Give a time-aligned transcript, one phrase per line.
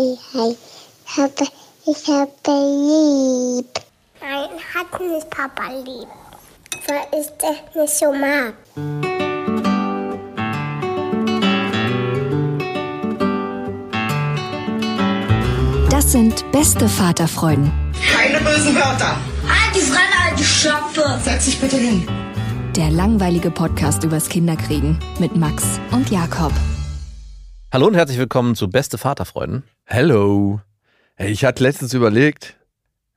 [0.00, 0.56] Hi, hi.
[1.04, 1.50] Ich habe,
[1.84, 3.66] ich habe lieb.
[4.22, 6.08] Nein, hat nicht Papa lieb.
[6.88, 8.54] Weil ich das nicht so mag.
[15.90, 17.70] Das sind beste Vaterfreuden.
[18.10, 19.18] Keine bösen Wörter.
[19.46, 21.20] Halt die Fremde, alte Schöpfe.
[21.22, 22.08] Setz dich bitte hin.
[22.74, 26.52] Der langweilige Podcast übers Kinderkriegen mit Max und Jakob.
[27.72, 29.62] Hallo und herzlich willkommen zu Beste Vaterfreuden.
[29.92, 30.60] Hello.
[31.16, 32.56] Hey, Ich hatte letztens überlegt,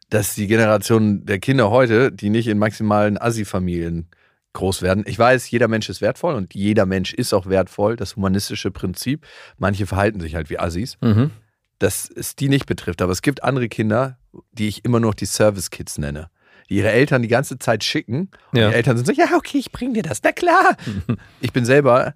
[0.10, 4.08] dass die Generation der Kinder heute, die nicht in maximalen Assi-Familien
[4.54, 5.04] groß werden.
[5.06, 9.24] Ich weiß, jeder Mensch ist wertvoll und jeder Mensch ist auch wertvoll, das humanistische Prinzip.
[9.60, 10.98] Manche verhalten sich halt wie Assis.
[11.02, 11.30] Mhm.
[11.78, 13.04] Dass es die nicht betrifft.
[13.04, 14.18] Aber es gibt andere Kinder,
[14.52, 16.32] die ich immer noch die Service-Kids nenne.
[16.72, 18.32] Die ihre Eltern die ganze Zeit schicken.
[18.52, 18.70] Und Ja.
[18.70, 20.22] die Eltern sind so, ja, okay, ich bring dir das.
[20.24, 20.76] Na klar.
[21.40, 22.16] ich bin selber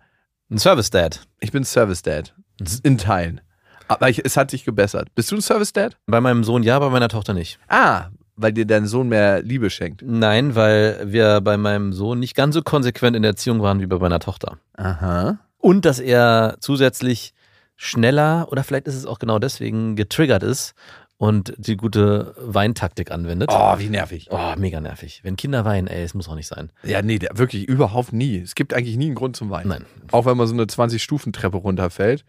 [0.50, 1.28] Ein Service Dad.
[1.42, 2.34] ich bin Service Dad.
[2.82, 3.42] In Teilen.
[3.88, 5.10] Aber ich, es hat sich gebessert.
[5.16, 5.98] Bist du ein Service Dad?
[6.08, 7.60] Bei meinem Sohn ja, bei meiner Tochter nicht.
[7.68, 8.08] Ah,
[8.38, 10.04] weil dir dein Sohn mehr Liebe schenkt.
[10.06, 13.88] Nein, weil wir bei meinem Sohn nicht ganz so konsequent in der Erziehung waren wie
[13.88, 14.58] bei meiner Tochter.
[14.76, 15.40] Aha.
[15.58, 17.34] Und dass er zusätzlich
[17.76, 20.76] schneller oder vielleicht ist es auch genau deswegen getriggert ist
[21.18, 23.50] und die gute Weintaktik anwendet.
[23.52, 24.28] Oh, wie nervig.
[24.30, 25.22] Oh, mega nervig.
[25.24, 26.72] Wenn Kinder weinen, ey, es muss auch nicht sein.
[26.84, 28.38] Ja, nee, wirklich überhaupt nie.
[28.40, 29.70] Es gibt eigentlich nie einen Grund zum Weinen.
[29.70, 29.86] Nein.
[30.12, 32.24] Auch wenn man so eine 20-Stufen-Treppe runterfällt.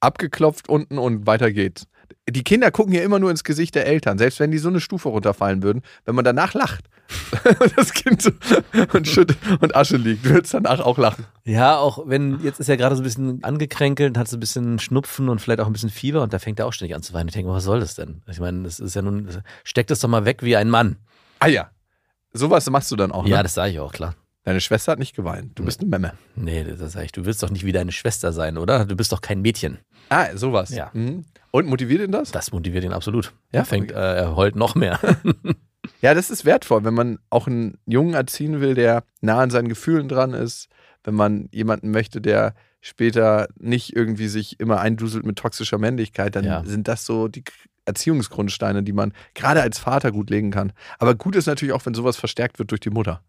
[0.00, 1.86] Abgeklopft unten und weiter geht's.
[2.28, 4.80] Die Kinder gucken ja immer nur ins Gesicht der Eltern, selbst wenn die so eine
[4.80, 5.82] Stufe runterfallen würden.
[6.04, 6.84] Wenn man danach lacht
[7.60, 8.30] und das Kind so
[8.92, 11.24] und Schutt und Asche liegt, wird es danach auch lachen.
[11.44, 14.78] Ja, auch wenn, jetzt ist er gerade so ein bisschen angekränkelt, hat so ein bisschen
[14.78, 17.12] Schnupfen und vielleicht auch ein bisschen Fieber und da fängt er auch ständig an zu
[17.12, 17.28] weinen.
[17.28, 18.22] Ich denke, was soll das denn?
[18.28, 19.28] Ich meine, das ist ja nun,
[19.64, 20.96] steckt es doch mal weg wie ein Mann.
[21.40, 21.70] Ah ja,
[22.32, 23.24] sowas machst du dann auch.
[23.24, 23.30] Ne?
[23.30, 24.14] Ja, das sage ich auch, klar.
[24.44, 25.58] Deine Schwester hat nicht geweint.
[25.58, 26.14] Du bist eine Memme.
[26.34, 28.86] Nee, das sag ich, du willst doch nicht wie deine Schwester sein, oder?
[28.86, 29.78] Du bist doch kein Mädchen.
[30.08, 30.70] Ah, sowas.
[30.70, 30.90] Ja.
[30.94, 31.24] Mhm.
[31.50, 32.30] Und motiviert ihn das?
[32.32, 33.32] Das motiviert ihn absolut.
[33.52, 33.60] Ja?
[33.60, 34.98] Er fängt, äh, er heult noch mehr.
[36.02, 39.68] Ja, das ist wertvoll, wenn man auch einen Jungen erziehen will, der nah an seinen
[39.68, 40.68] Gefühlen dran ist,
[41.04, 46.44] wenn man jemanden möchte, der später nicht irgendwie sich immer einduselt mit toxischer Männlichkeit, dann
[46.44, 46.62] Ja.
[46.64, 47.44] sind das so die
[47.86, 50.72] Erziehungsgrundsteine, die man gerade als Vater gut legen kann.
[50.98, 53.22] Aber gut ist natürlich auch, wenn sowas verstärkt wird durch die Mutter.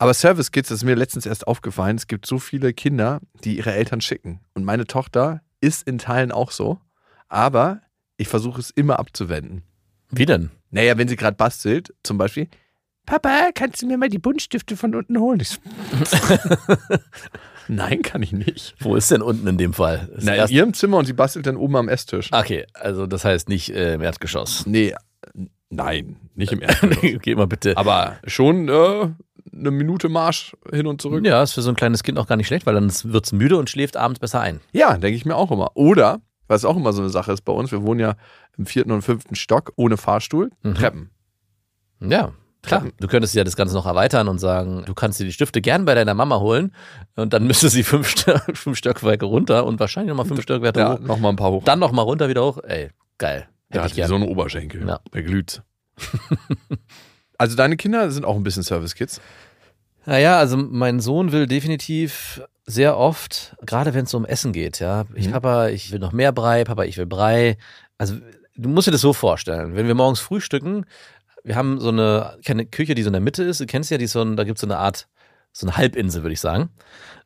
[0.00, 3.58] Aber Service Kids, das ist mir letztens erst aufgefallen, es gibt so viele Kinder, die
[3.58, 4.40] ihre Eltern schicken.
[4.54, 6.80] Und meine Tochter ist in Teilen auch so,
[7.28, 7.82] aber
[8.16, 9.62] ich versuche es immer abzuwenden.
[10.10, 10.50] wie denn?
[10.70, 12.48] Naja, wenn sie gerade bastelt, zum Beispiel,
[13.04, 15.40] Papa, kannst du mir mal die Buntstifte von unten holen?
[15.40, 15.58] Ich so,
[17.68, 18.74] Nein, kann ich nicht.
[18.80, 20.08] Wo ist denn unten in dem Fall?
[20.16, 22.32] Ist Na, in ihrem Zimmer und sie bastelt dann oben am Esstisch.
[22.32, 24.64] okay, also das heißt nicht äh, im Erdgeschoss.
[24.66, 24.94] Nee,
[25.68, 27.20] nein, nicht im Erdgeschoss.
[27.22, 27.76] Geh mal bitte.
[27.76, 29.08] Aber schon äh,
[29.52, 31.24] eine Minute Marsch hin und zurück.
[31.26, 33.32] Ja, ist für so ein kleines Kind auch gar nicht schlecht, weil dann wird es
[33.32, 34.60] müde und schläft abends besser ein.
[34.72, 35.70] Ja, denke ich mir auch immer.
[35.76, 38.14] Oder, was auch immer so eine Sache ist bei uns, wir wohnen ja
[38.56, 40.74] im vierten und fünften Stock ohne Fahrstuhl, Mhm.
[40.74, 41.10] Treppen.
[42.00, 42.80] Ja, klar.
[42.82, 42.92] Treppen.
[43.00, 45.84] Du könntest ja das Ganze noch erweitern und sagen, du kannst dir die Stifte gern
[45.84, 46.74] bei deiner Mama holen
[47.16, 48.14] und dann müsste sie fünf,
[48.54, 51.00] fünf Stockwerke runter und wahrscheinlich nochmal fünf Stockwerke Ja, hoch.
[51.00, 51.64] nochmal ein paar hoch.
[51.64, 52.58] Dann nochmal runter, wieder hoch.
[52.62, 53.48] Ey, geil.
[53.72, 54.08] Der Hätte hat ich wie gern.
[54.08, 54.86] so einen Oberschenkel.
[54.88, 55.00] Ja.
[55.14, 55.62] Der glüht.
[57.40, 59.20] also deine Kinder sind auch ein bisschen Service-Kids.
[60.04, 64.78] Naja, also mein Sohn will definitiv sehr oft, gerade wenn es so um Essen geht,
[64.78, 65.32] ja, ich, Mhm.
[65.32, 67.56] Papa, ich will noch mehr Brei, Papa, ich will Brei.
[67.98, 68.16] Also
[68.56, 70.84] du musst dir das so vorstellen, wenn wir morgens frühstücken,
[71.42, 73.96] wir haben so eine, keine Küche, die so in der Mitte ist, du kennst ja,
[73.98, 75.08] die so ein, da gibt es so eine Art,
[75.52, 76.68] so eine Halbinsel, würde ich sagen.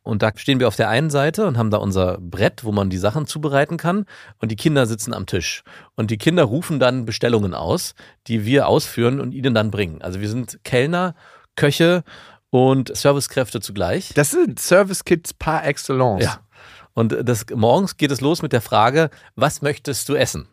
[0.05, 2.91] Und da stehen wir auf der einen Seite und haben da unser Brett, wo man
[2.91, 4.05] die Sachen zubereiten kann.
[4.39, 5.65] Und die Kinder sitzen am Tisch.
[5.97, 7.95] Und die Kinder rufen dann Bestellungen aus,
[8.27, 10.03] die wir ausführen und ihnen dann bringen.
[10.03, 11.15] Also wir sind Kellner,
[11.57, 12.05] Köche
[12.51, 14.13] und Servicekräfte zugleich.
[14.15, 16.23] Das sind Service-Kids par excellence.
[16.23, 16.39] Ja.
[16.93, 20.47] Und das, morgens geht es los mit der Frage, was möchtest du essen?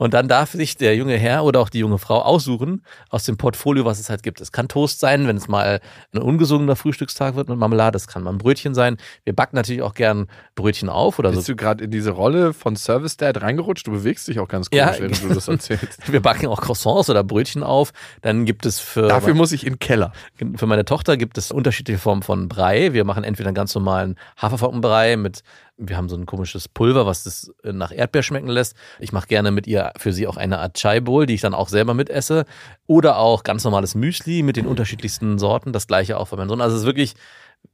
[0.00, 3.36] Und dann darf sich der junge Herr oder auch die junge Frau aussuchen aus dem
[3.36, 4.40] Portfolio, was es halt gibt.
[4.40, 5.80] Es kann Toast sein, wenn es mal
[6.12, 7.96] ein ungesungener Frühstückstag wird mit Marmelade.
[7.96, 8.96] Es kann mal ein Brötchen sein.
[9.24, 11.52] Wir backen natürlich auch gern Brötchen auf oder Bist so.
[11.52, 13.88] du gerade in diese Rolle von Service Dad reingerutscht?
[13.88, 14.94] Du bewegst dich auch ganz komisch, Ja.
[15.00, 16.00] während du das erzählst.
[16.12, 17.92] Wir backen auch Croissants oder Brötchen auf.
[18.22, 20.12] Dann gibt es für Dafür muss ich in den Keller.
[20.56, 22.92] Für meine Tochter gibt es unterschiedliche Formen von Brei.
[22.92, 25.42] Wir machen entweder einen ganz normalen Haferflockenbrei mit,
[25.76, 28.74] wir haben so ein komisches Pulver, was das nach Erdbeer schmecken lässt.
[28.98, 31.54] Ich mache gerne mit ihr für sie auch eine Art Chai Bowl, die ich dann
[31.54, 32.44] auch selber mitesse.
[32.86, 35.72] Oder auch ganz normales Müsli mit den unterschiedlichsten Sorten.
[35.72, 36.60] Das gleiche auch für meinen Sohn.
[36.60, 37.14] Also es ist wirklich,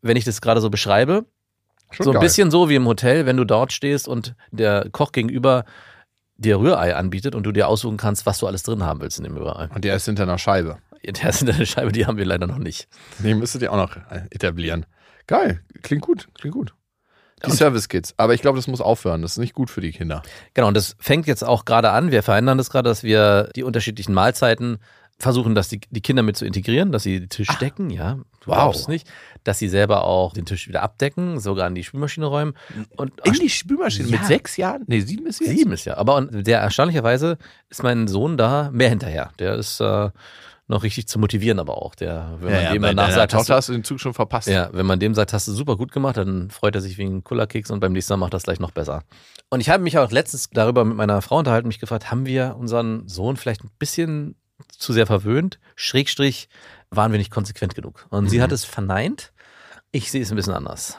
[0.03, 1.25] wenn ich das gerade so beschreibe,
[1.91, 2.23] Schon so ein geil.
[2.23, 5.65] bisschen so wie im Hotel, wenn du dort stehst und der Koch gegenüber
[6.37, 9.25] dir Rührei anbietet und du dir aussuchen kannst, was du alles drin haben willst in
[9.25, 9.69] dem Rührei.
[9.73, 10.79] Und der ist hinter einer Scheibe.
[11.05, 12.89] Der ist in der Scheibe, die haben wir leider noch nicht.
[13.19, 13.97] Den müsstet ihr auch noch
[14.31, 14.87] etablieren.
[15.27, 15.61] Geil.
[15.83, 16.29] Klingt gut.
[16.35, 16.75] Klingt gut.
[17.47, 18.15] Die Service Kids.
[18.17, 19.23] Aber ich glaube, das muss aufhören.
[19.23, 20.23] Das ist nicht gut für die Kinder.
[20.55, 22.11] Genau, und das fängt jetzt auch gerade an.
[22.11, 24.79] Wir verändern das gerade, dass wir die unterschiedlichen Mahlzeiten
[25.19, 28.19] versuchen, dass die, die Kinder mit zu integrieren, dass sie den Tisch decken, ja.
[28.41, 28.89] Du Wow.
[28.89, 29.07] nicht.
[29.45, 32.55] Dass sie selber auch den Tisch wieder abdecken, sogar in die Spülmaschine räumen.
[32.97, 34.19] Und In die Spülmaschine Ja.
[34.19, 34.83] mit sechs Jahren?
[34.87, 35.51] Nee, sieben ist jetzt?
[35.51, 35.97] Sieben ist ja.
[35.97, 37.39] Aber und der erstaunlicherweise
[37.71, 39.31] ist mein Sohn da mehr hinterher.
[39.39, 40.11] Der ist äh,
[40.67, 41.95] noch richtig zu motivieren, aber auch.
[41.95, 44.15] Der, wenn Ja, man ja, dem danach sagt, hast du, hast du den Zug schon
[44.15, 44.49] verpasst.
[44.49, 47.23] ja, wenn man dem sagt, hast du super gut gemacht, dann freut er sich wegen
[47.23, 49.03] Kullerkeks und beim nächsten Mal macht er es gleich noch besser.
[49.51, 52.57] Und ich habe mich auch letztens darüber mit meiner Frau unterhalten, mich gefragt, haben wir
[52.59, 54.37] unseren Sohn vielleicht ein bisschen
[54.69, 55.59] zu sehr verwöhnt?
[55.77, 56.49] Schrägstrich,
[56.91, 58.07] waren wir nicht konsequent genug?
[58.11, 59.33] Und sie hat es verneint.
[59.93, 60.99] Ich sehe es ein bisschen anders.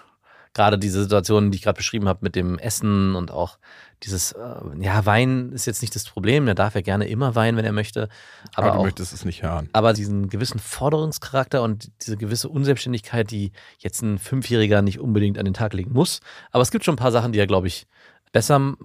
[0.55, 3.59] Gerade diese Situation, die ich gerade beschrieben habe mit dem Essen und auch
[4.03, 6.47] dieses, äh, ja, Wein ist jetzt nicht das Problem.
[6.47, 8.07] Er darf ja gerne immer weinen, wenn er möchte.
[8.53, 9.69] aber, Aber, du auch, möchtest es nicht hören.
[9.73, 15.45] aber diesen gewissen Forderungscharakter und diese gewisse Unselbstständigkeit, die jetzt ein Fünfjähriger nicht unbedingt an
[15.45, 16.21] den Tag legen muss.
[16.51, 17.85] Aber es gibt schon ein paar Sachen, die er, glaube ich,
[18.35, 18.75] besser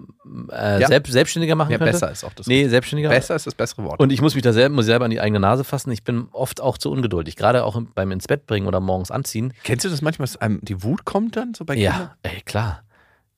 [0.51, 0.87] äh, Ja.
[0.87, 1.91] selbst, selbstständiger machen Ja, könnte.
[1.91, 2.47] besser ist auch das.
[2.47, 3.09] Nee, selbstständiger.
[3.09, 3.99] Besser ist das bessere Wort.
[3.99, 5.91] Und ich muss mich da selber, muss selber an die eigene Nase fassen.
[5.91, 7.35] Ich bin oft auch zu ungeduldig.
[7.35, 9.53] Gerade auch beim ins Bett bringen oder morgens anziehen.
[9.63, 11.93] Kennst du das manchmal, dass einem die Wut kommt dann so bei Kindern?
[11.93, 12.83] Ja, ey, klar.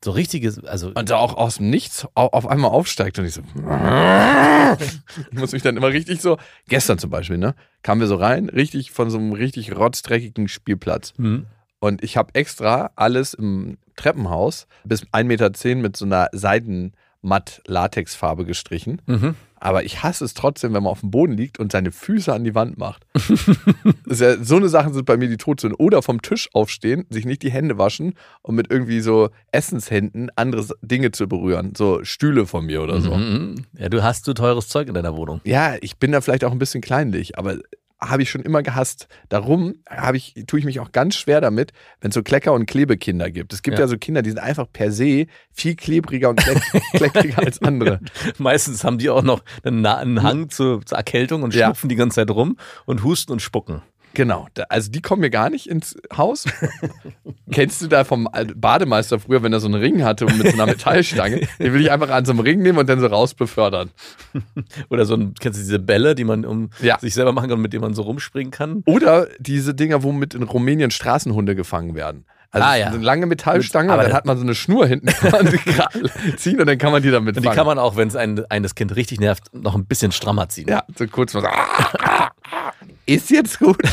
[0.05, 3.33] So richtiges, also Und da auch aus dem Nichts au- auf einmal aufsteigt und ich
[3.35, 3.41] so.
[5.31, 6.37] Ich muss mich dann immer richtig so.
[6.67, 7.55] Gestern zum Beispiel, ne?
[7.83, 11.13] Kamen wir so rein, richtig von so einem richtig rotzdreckigen Spielplatz.
[11.17, 11.45] hm,
[11.83, 19.01] Und ich habe extra alles im Treppenhaus bis 1,10 Meter mit so einer Seidenmatt-Latexfarbe gestrichen.
[19.05, 19.35] mhm.
[19.59, 22.43] Aber ich hasse es trotzdem, wenn man auf dem Boden liegt und seine Füße an
[22.43, 23.07] die Wand macht.
[24.09, 25.77] ja, so eine Sachen sind bei mir die Todsünden.
[25.77, 30.67] Oder vom Tisch aufstehen, sich nicht die Hände waschen und mit irgendwie so Essenshänden andere
[30.81, 31.75] Dinge zu berühren.
[31.77, 33.15] So Stühle von mir oder so.
[33.15, 33.63] Mhm.
[33.77, 35.39] Ja, du hast so teures Zeug in deiner Wohnung.
[35.45, 37.59] Ja, ich bin da vielleicht auch ein bisschen kleinlich, aber
[38.09, 39.07] habe ich schon immer gehasst.
[39.29, 41.71] Darum habe ich, tue ich mich auch ganz schwer damit,
[42.01, 43.53] wenn es so Klecker- und Klebekinder gibt.
[43.53, 43.85] Es gibt ja.
[43.85, 43.87] Ja.
[43.87, 46.61] so Kinder, die sind einfach per se viel klebriger und kleck
[46.93, 47.99] kleckiger als andere.
[48.37, 51.67] Meistens haben die auch noch einen, einen Hang zur, zur Erkältung und Ja.
[51.67, 53.81] schnupfen die ganze Zeit rum und husten und spucken.
[54.15, 56.45] Genau, also die kommen mir gar nicht ins Haus.
[57.51, 60.53] Kennst du da vom Bademeister früher, wenn er so einen Ring hatte und mit so
[60.53, 61.41] einer Metallstange?
[61.59, 63.89] Den will ich einfach an so einem Ring nehmen und dann so raus befördern.
[64.89, 66.99] Oder so ein, kennst du diese Bälle, die man um Ja.
[66.99, 68.83] sich selber machen kann, mit denen man so rumspringen kann?
[68.85, 72.25] Oder diese Dinger, womit in Rumänien Straßenhunde gefangen werden.
[72.51, 72.87] Also Ah, ja.
[72.87, 75.59] eine lange Metallstange, Aber und dann hat man so eine Schnur hinten, gerade
[76.37, 77.55] ziehen und dann kann man die damit Und die fangen.
[77.57, 80.67] kann man auch, wenn es ein, eines Kind richtig nervt, noch ein bisschen strammer ziehen.
[80.69, 81.47] ja, so kurz mal so.
[83.05, 83.81] Ist jetzt gut.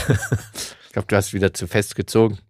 [0.91, 2.41] Ich glaube, du hast wieder zu fest gezogen.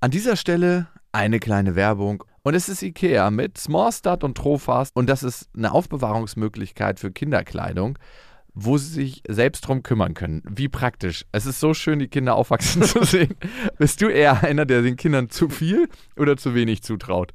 [0.00, 2.24] An dieser Stelle eine kleine Werbung.
[2.42, 4.96] Und es ist Ikea mit Smallstart und Trofast.
[4.96, 7.96] Und das ist eine Aufbewahrungsmöglichkeit für Kinderkleidung,
[8.54, 10.42] wo sie sich selbst drum kümmern können.
[10.50, 11.24] Wie praktisch.
[11.30, 13.36] Es ist so schön, die Kinder aufwachsen zu sehen.
[13.78, 17.34] Bist du eher einer, der den Kindern zu viel oder zu wenig zutraut?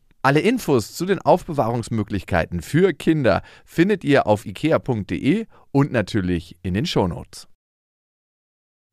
[0.21, 6.85] Alle Infos zu den Aufbewahrungsmöglichkeiten für Kinder findet ihr auf ikea.de und natürlich in den
[6.85, 7.47] Shownotes.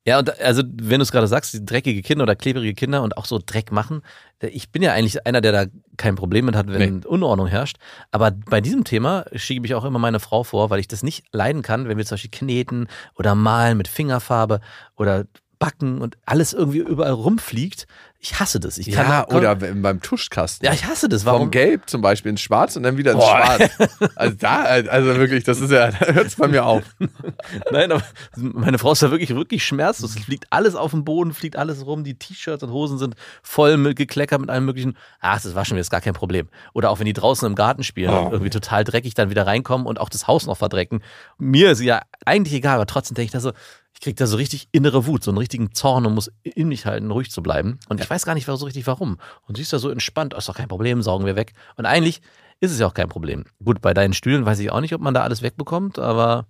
[0.06, 3.26] Ja, und also, wenn du es gerade sagst, dreckige Kinder oder klebrige Kinder und auch
[3.26, 4.00] so Dreck machen,
[4.40, 5.66] ich bin ja eigentlich einer, der da
[5.98, 7.76] kein Problem mit hat, wenn Unordnung herrscht.
[8.10, 11.26] Aber bei diesem Thema schiebe ich auch immer meine Frau vor, weil ich das nicht
[11.32, 14.60] leiden kann, wenn wir zum Beispiel kneten oder malen mit Fingerfarbe
[14.96, 15.26] oder
[15.58, 17.86] backen und alles irgendwie überall rumfliegt.
[18.20, 18.78] Ich hasse das.
[18.78, 20.66] Ich kann Ja, da- oder beim Tuschkasten.
[20.66, 21.22] Ja, ich hasse das.
[21.22, 21.50] Vom Warum?
[21.52, 23.44] Gelb zum Beispiel ins Schwarz und dann wieder ins Boah.
[23.44, 23.70] Schwarz.
[24.16, 26.82] Also da, also wirklich, das ist ja, da hört es bei mir auf.
[27.70, 28.02] Nein, aber
[28.36, 30.16] meine Frau ist da wirklich, wirklich schmerzlos.
[30.16, 32.02] Es fliegt alles auf dem Boden, fliegt alles rum.
[32.02, 34.96] Die T-Shirts und Hosen sind voll mit gekleckert mit allem möglichen.
[35.20, 36.48] Ach, das waschen wir, ist gar kein Problem.
[36.74, 38.26] Oder auch wenn die draußen im Garten spielen Oh.
[38.26, 41.02] und irgendwie total dreckig dann wieder reinkommen und auch das Haus noch verdrecken.
[41.38, 43.52] Mir ist ja eigentlich egal, aber trotzdem denke ich da so,
[43.98, 46.86] ich kriege da so richtig innere Wut, so einen richtigen Zorn und muss in mich
[46.86, 47.80] halten, ruhig zu bleiben.
[47.88, 49.18] Und ich weiß gar nicht so richtig warum.
[49.48, 51.52] Und sie ist da so entspannt, ist doch kein Problem, saugen wir weg.
[51.74, 52.20] Und eigentlich
[52.60, 53.44] ist es ja auch kein Problem.
[53.64, 56.46] Gut, bei deinen Stühlen weiß ich auch nicht, ob man da alles wegbekommt, aber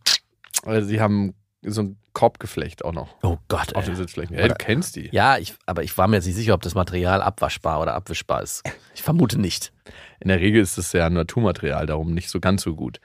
[0.67, 3.75] Also sie haben so ein Korbgeflecht auch noch Oh Gott.
[3.75, 3.93] auf Ey.
[3.93, 4.37] den Sitzflächen.
[4.37, 5.09] Ja, du kennst die.
[5.13, 8.43] Ja, ich, aber ich war mir jetzt nicht sicher, ob das Material abwaschbar oder abwischbar
[8.43, 8.63] ist.
[8.95, 9.73] Ich vermute nicht.
[10.21, 13.01] In der Regel ist es ja Naturmaterial, darum nicht so ganz so gut.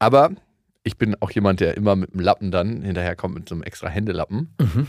[0.00, 0.32] Aber
[0.86, 3.88] ich bin auch jemand, der immer mit dem Lappen dann hinterherkommt, mit so einem extra
[3.88, 4.54] Händelappen.
[4.60, 4.86] Mhm.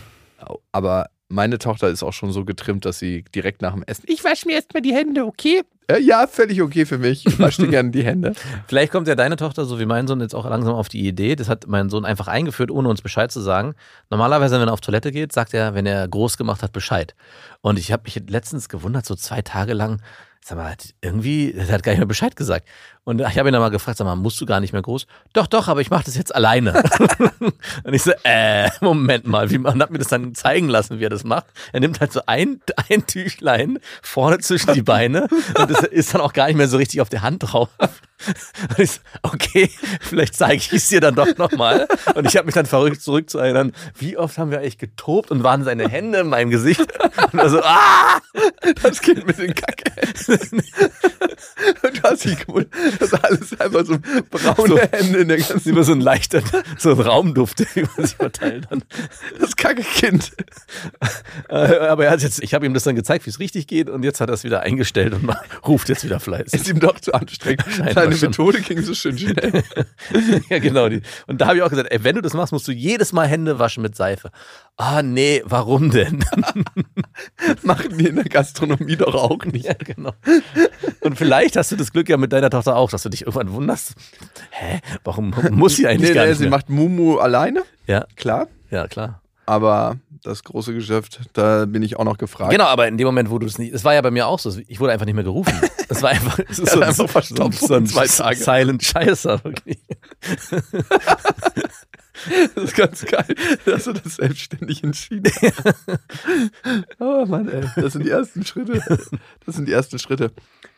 [0.72, 4.24] Aber meine Tochter ist auch schon so getrimmt, dass sie direkt nach dem Essen, ich
[4.24, 5.64] wasche mir erstmal die Hände, okay?
[5.90, 7.26] Äh, ja, völlig okay für mich.
[7.26, 8.34] Ich wasche dir gerne die Hände.
[8.68, 11.36] Vielleicht kommt ja deine Tochter, so wie mein Sohn, jetzt auch langsam auf die Idee.
[11.36, 13.74] Das hat mein Sohn einfach eingeführt, ohne uns Bescheid zu sagen.
[14.12, 17.16] Normalerweise, wenn er auf Toilette geht, sagt er, wenn er groß gemacht hat, Bescheid.
[17.62, 20.02] Und ich habe mich letztens gewundert, so zwei Tage lang,
[20.44, 22.68] sag mal, irgendwie, er hat gar nicht mehr Bescheid gesagt.
[23.08, 25.08] Und ich habe ihn dann mal gefragt, sag mal, musst du gar nicht mehr groß?
[25.32, 26.74] Doch, doch, aber ich mache das jetzt alleine.
[27.40, 31.06] und ich so, äh, Moment mal, wie man hat mir das dann zeigen lassen, wie
[31.06, 31.46] er das macht.
[31.72, 32.60] Er nimmt halt so ein,
[32.90, 36.76] ein Tüchlein vorne zwischen die Beine und das ist dann auch gar nicht mehr so
[36.76, 37.70] richtig auf der Hand drauf.
[38.70, 39.70] Und ich so, okay,
[40.02, 41.88] vielleicht zeige ich es dir dann doch nochmal.
[42.16, 45.64] Und ich habe mich dann verrückt zurückzuerinnern, wie oft haben wir eigentlich getobt und waren
[45.64, 46.82] seine Hände in meinem Gesicht.
[47.32, 48.20] Und er so, ah!
[48.82, 49.92] Das Kind mit den Kacke.
[51.84, 53.98] Und du hast dich gewundert, dass alles einfach so
[54.30, 54.78] braune So.
[54.78, 56.42] Hände in der ganzen Immer so ein leichter,
[56.78, 58.80] so ein Raumduft, den man sich verteilt hat.
[59.40, 60.32] Das Kacke-Kind.
[61.50, 63.90] Äh, Aber er hat jetzt, ich habe ihm das dann gezeigt, wie es richtig geht
[63.90, 65.30] und jetzt hat er es wieder eingestellt und
[65.68, 66.62] ruft jetzt wieder fleißig.
[66.62, 67.64] Ist ihm doch zu anstrengend.
[67.94, 68.16] Seine.
[68.16, 69.64] Methode ging so schön schnell.
[70.50, 70.86] ja, genau.
[70.86, 73.28] Und da habe ich auch gesagt, ey, wenn du das machst, musst du jedes Mal
[73.28, 74.32] Hände waschen mit Seife.
[74.80, 76.24] Ah, nee, warum denn?
[77.64, 79.66] Machen die in der Gastronomie doch auch nicht.
[79.66, 80.12] ja, genau.
[81.02, 83.52] Und vielleicht hast du das Glück ja mit deiner Tochter auch, dass du dich irgendwann
[83.52, 83.96] wunderst.
[84.52, 86.52] Hä, warum muss sie eigentlich Nee, gar nee, nicht sie mehr?
[86.52, 88.48] macht Mumu alleine, Ja, klar.
[88.70, 89.22] ja, klar.
[89.48, 92.52] Aber das große Geschäft, da bin ich auch noch gefragt.
[92.52, 94.38] Genau, aber in dem Moment, wo du es nicht, es war ja bei mir auch
[94.40, 95.54] so, ich wurde einfach nicht mehr gerufen.
[95.90, 98.36] Es war einfach, es ist so, einfach so, verstopft so ein zwei Tage.
[98.36, 99.80] Silent Scheißer, wirklich.
[102.56, 106.00] Das ist ganz geil, dass du das selbstständig entschieden hast.
[107.00, 107.64] oh Mann, ey.
[107.76, 108.82] Das sind die ersten Schritte.
[109.46, 110.32] Das sind die ersten Schritte.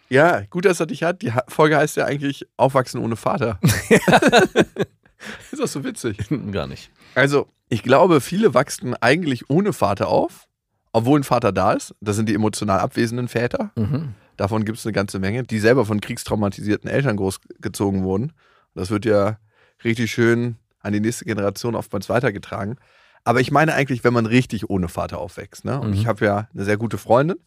[0.10, 1.22] Ja, gut, dass er dich hat.
[1.22, 3.60] Die Folge heißt ja eigentlich Aufwachsen ohne Vater.
[5.52, 6.18] ist das so witzig?
[6.52, 6.92] Gar nicht.
[7.16, 10.48] Also, ich glaube, viele wachsen eigentlich ohne Vater auf,
[10.92, 11.94] obwohl ein Vater da ist.
[12.02, 13.72] Das sind die emotional abwesenden Väter.
[13.76, 14.16] Mhm.
[14.36, 18.34] Davon gibt es eine ganze Menge, die selber von kriegstraumatisierten Eltern großgezogen wurden.
[18.74, 19.38] Das wird ja
[19.84, 22.78] richtig schön an die nächste Generation oftmals weitergetragen.
[23.24, 25.66] Aber ich meine eigentlich, wenn man richtig ohne Vater aufwächst.
[25.66, 25.80] Ne?
[25.80, 25.94] Und Mhm.
[25.96, 27.38] ich habe ja eine sehr gute Freundin,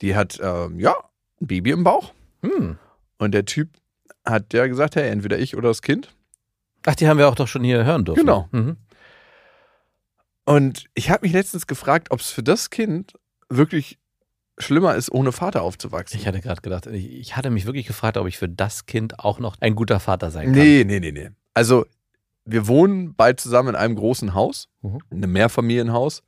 [0.00, 0.94] die hat ähm, ja
[1.40, 2.12] ein Baby im Bauch.
[2.42, 2.78] Hm.
[3.18, 3.70] Und der Typ
[4.24, 6.14] hat ja gesagt, hey, entweder ich oder das Kind.
[6.86, 8.20] Ach, die haben wir auch doch schon hier hören dürfen.
[8.20, 8.48] Genau.
[8.52, 8.76] Mhm.
[10.44, 13.12] Und ich habe mich letztens gefragt, ob es für das Kind
[13.48, 13.98] wirklich
[14.58, 16.18] schlimmer ist, ohne Vater aufzuwachsen.
[16.18, 19.18] Ich hatte gerade gedacht, ich, ich hatte mich wirklich gefragt, ob ich für das Kind
[19.18, 20.52] auch noch ein guter Vater sein kann.
[20.54, 21.30] Nee, nee, nee, nee.
[21.54, 21.86] Also,
[22.50, 24.98] wir wohnen bald zusammen in einem großen Haus, Mhm.
[25.10, 26.22] einem Mehrfamilienhaus.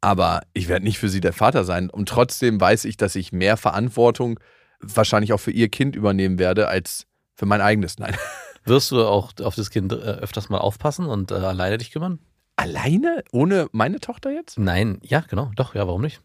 [0.00, 1.88] Aber ich werde nicht für sie der Vater sein.
[1.90, 4.40] Und trotzdem weiß ich, dass ich mehr Verantwortung
[4.80, 7.98] wahrscheinlich auch für ihr Kind übernehmen werde, als für mein eigenes.
[7.98, 8.14] Nein.
[8.64, 12.18] Wirst du auch auf das Kind äh, öfters mal aufpassen und äh, alleine dich kümmern?
[12.56, 13.24] Alleine?
[13.32, 14.58] Ohne meine Tochter jetzt?
[14.58, 16.20] Nein, ja, genau, doch, ja, warum nicht?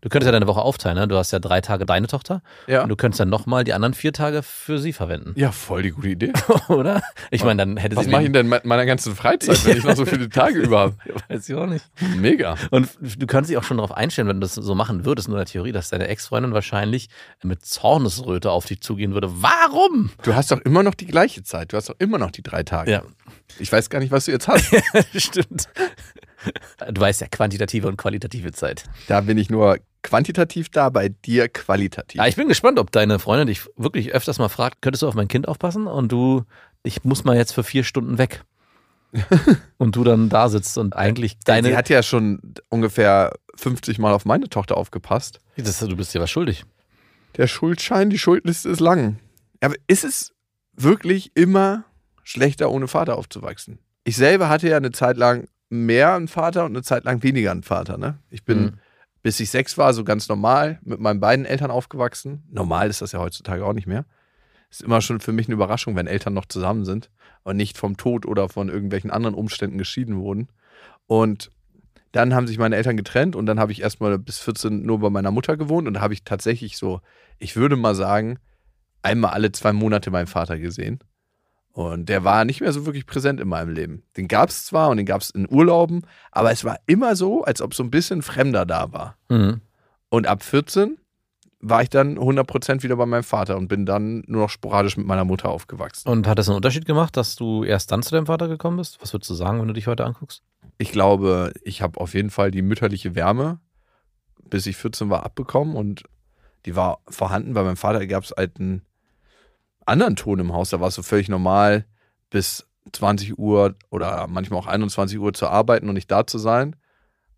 [0.00, 1.08] Du könntest ja deine Woche aufteilen, ne?
[1.08, 2.82] Du hast ja drei Tage deine Tochter Ja.
[2.84, 5.90] und du könntest dann nochmal die anderen vier Tage für sie verwenden, Ja, voll die
[5.90, 6.32] gute Idee.
[6.68, 7.02] oder?
[7.30, 9.84] Ich meine, dann hätte Was sie mache ich denn mit meiner ganzen Freizeit, wenn ich
[9.84, 10.94] noch so viele Tage über habe?
[11.28, 11.84] Weiß ich auch nicht.
[12.16, 12.56] Mega.
[12.70, 15.36] Und du kannst dich auch schon darauf einstellen, wenn du das so machen würdest, nur
[15.38, 17.08] in der Theorie, dass deine Ex-Freundin wahrscheinlich
[17.42, 19.28] mit Zornesröte auf dich zugehen würde.
[19.42, 20.10] Warum?
[20.22, 21.72] Du hast doch immer noch die gleiche Zeit.
[21.72, 22.90] Du hast doch immer noch die drei Tage.
[22.90, 23.02] Ja,
[23.58, 24.70] Ich weiß gar nicht, was du jetzt hast.
[25.16, 25.68] stimmt.
[26.92, 28.84] Du weißt ja, quantitative und qualitative Zeit.
[29.08, 32.18] Da bin ich nur quantitativ da, bei dir qualitativ.
[32.18, 35.14] Ja, ich bin gespannt, ob deine Freundin dich wirklich öfters mal fragt, könntest du auf
[35.14, 35.86] mein Kind aufpassen?
[35.86, 36.44] Und du,
[36.82, 38.42] ich muss mal jetzt für vier Stunden weg.
[39.78, 41.68] und du dann da sitzt und eigentlich deine.
[41.68, 45.40] Sie hat ja schon ungefähr 50 Mal auf meine Tochter aufgepasst.
[45.56, 46.64] das, du bist dir was schuldig.
[47.36, 49.18] Der Schuldschein, die Schuldliste ist lang.
[49.60, 50.32] Aber ist es
[50.74, 51.84] wirklich immer
[52.22, 53.78] schlechter, ohne Vater aufzuwachsen?
[54.04, 57.50] Ich selber hatte ja eine Zeit lang mehr einen Vater und eine Zeit lang weniger
[57.50, 57.98] einen Vater.
[57.98, 58.18] Ne?
[58.30, 58.72] Ich bin, Mhm.
[59.22, 62.44] bis ich sechs war, so ganz normal mit meinen beiden Eltern aufgewachsen.
[62.50, 64.06] Normal ist das ja heutzutage auch nicht mehr.
[64.70, 67.10] Ist immer schon für mich eine Überraschung, wenn Eltern noch zusammen sind
[67.42, 70.48] und nicht vom Tod oder von irgendwelchen anderen Umständen geschieden wurden.
[71.06, 71.50] Und
[72.12, 75.10] dann haben sich meine Eltern getrennt und dann habe ich erstmal bis 14 nur bei
[75.10, 77.00] meiner Mutter gewohnt und da habe ich tatsächlich so,
[77.38, 78.38] ich würde mal sagen,
[79.02, 81.00] einmal alle zwei Monate meinen Vater gesehen.
[81.72, 84.02] Und der war nicht mehr so wirklich präsent in meinem Leben.
[84.16, 87.44] Den gab es zwar und den gab es in Urlauben, aber es war immer so,
[87.44, 89.16] als ob so ein bisschen Fremder da war.
[89.28, 89.60] Mhm.
[90.08, 90.98] Und ab 14
[91.60, 95.06] war ich dann 100% wieder bei meinem Vater und bin dann nur noch sporadisch mit
[95.06, 96.08] meiner Mutter aufgewachsen.
[96.08, 98.98] Und hat das einen Unterschied gemacht, dass du erst dann zu deinem Vater gekommen bist?
[99.00, 100.42] Was würdest du sagen, wenn du dich heute anguckst?
[100.78, 103.60] Ich glaube, ich habe auf jeden Fall die mütterliche Wärme,
[104.48, 106.04] bis ich 14 war, abbekommen und
[106.64, 107.54] die war vorhanden.
[107.54, 108.82] Bei meinem Vater gab es halt einen
[109.88, 110.70] anderen Ton im Haus.
[110.70, 111.84] Da war es so völlig normal,
[112.30, 116.76] bis 20 Uhr oder manchmal auch 21 Uhr zu arbeiten und nicht da zu sein.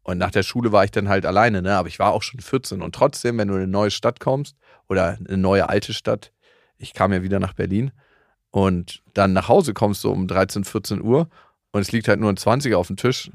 [0.02, 1.76] Und nach der Schule war ich dann halt alleine, ne?
[1.76, 2.82] Aber ich war auch schon 14.
[2.82, 4.56] Und trotzdem, wenn du in eine neue Stadt kommst
[4.88, 6.32] oder eine neue alte Stadt,
[6.78, 7.92] ich kam ja wieder nach Berlin
[8.50, 11.28] und dann nach Hause kommst du um 13, 14 Uhr
[11.72, 13.30] und es liegt halt nur ein 20er auf dem Tisch,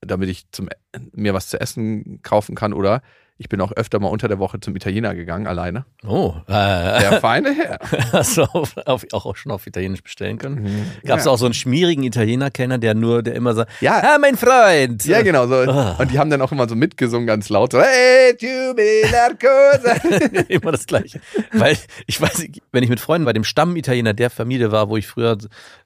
[0.00, 0.68] damit ich zum,
[1.12, 3.02] mir was zu essen kaufen kann oder
[3.42, 5.86] ich bin auch öfter mal unter der Woche zum Italiener gegangen, alleine.
[6.06, 7.78] Oh, äh, Der feine Herr.
[8.12, 10.92] hast du auf, auf, auch schon auf Italienisch bestellen können?
[11.06, 11.30] Gab es Ja.
[11.30, 13.98] auch so einen schmierigen Italiener-Kellner, der nur, der immer sagt, Ja.
[13.98, 15.06] ah, mein Freund.
[15.06, 15.46] Ja, genau.
[15.46, 15.54] So.
[15.54, 15.96] Ah.
[15.98, 17.72] Und die haben dann auch immer so mitgesungen, ganz laut.
[17.72, 18.36] So, hey,
[20.48, 21.20] immer das Gleiche.
[21.52, 25.06] Weil ich weiß, wenn ich mit Freunden bei dem Stamm-Italiener der Familie war, wo ich
[25.06, 25.38] früher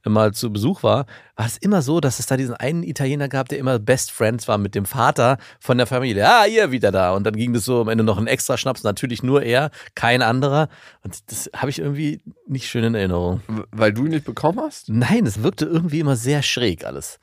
[0.05, 1.07] mal zu Besuch war,
[1.37, 4.47] war es immer so, dass es da diesen einen Italiener gab, der immer Best Friends
[4.49, 6.27] war mit dem Vater von der Familie.
[6.29, 7.13] Ah, ihr wieder da.
[7.13, 10.23] Und dann ging das so am Ende noch ein extra Schnaps, natürlich nur er, kein
[10.23, 10.69] anderer.
[11.03, 13.43] Und das habe ich irgendwie nicht schön in Erinnerung.
[13.71, 14.89] Weil du ihn nicht bekommen hast?
[14.89, 17.19] Nein, es wirkte irgendwie immer sehr schräg alles.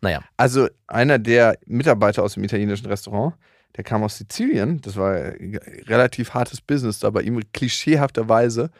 [0.00, 3.34] Naja, Also einer der Mitarbeiter aus dem italienischen Restaurant,
[3.76, 4.80] der kam aus Sizilien.
[4.80, 8.70] Das war relativ hartes Business, da bei ihm klischeehafterweise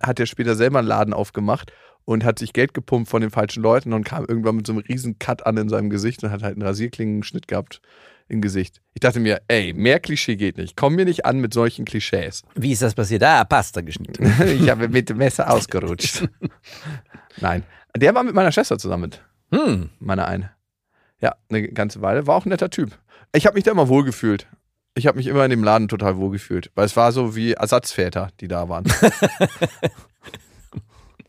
[0.00, 1.72] hat er später selber einen Laden aufgemacht
[2.04, 4.82] und hat sich Geld gepumpt von den falschen Leuten und kam irgendwann mit so einem
[4.82, 7.80] riesen Cut an in seinem Gesicht und hat halt einen Rasierklingenschnitt gehabt
[8.32, 8.80] im Gesicht.
[8.94, 10.76] Ich dachte mir, ey, mehr Klischee geht nicht.
[10.76, 12.42] Komm mir nicht an mit solchen Klischees.
[12.54, 13.22] wie ist das passiert?
[13.22, 14.24] Ah, Pasta geschnitten.
[14.46, 16.28] ich habe mit dem Messer ausgerutscht.
[17.38, 17.64] Nein.
[17.96, 19.22] Der war mit meiner Schwester zusammen mit.
[19.52, 19.90] Hm.
[20.00, 20.50] Meine eine.
[21.20, 22.26] Ja, eine ganze Weile.
[22.26, 22.98] War auch ein netter Typ.
[23.34, 24.46] Ich habe mich da immer wohlgefühlt.
[24.94, 26.70] Ich habe mich immer in dem Laden total wohlgefühlt.
[26.74, 28.84] Weil es war so wie Ersatzväter, die da waren.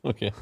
[0.03, 0.33] Okay.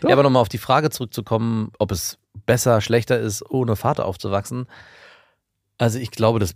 [0.00, 0.08] Doch.
[0.08, 4.66] Ja, aber nochmal auf die Frage zurückzukommen, ob es besser, schlechter ist, ohne Vater aufzuwachsen.
[5.82, 6.54] Also ich glaube, das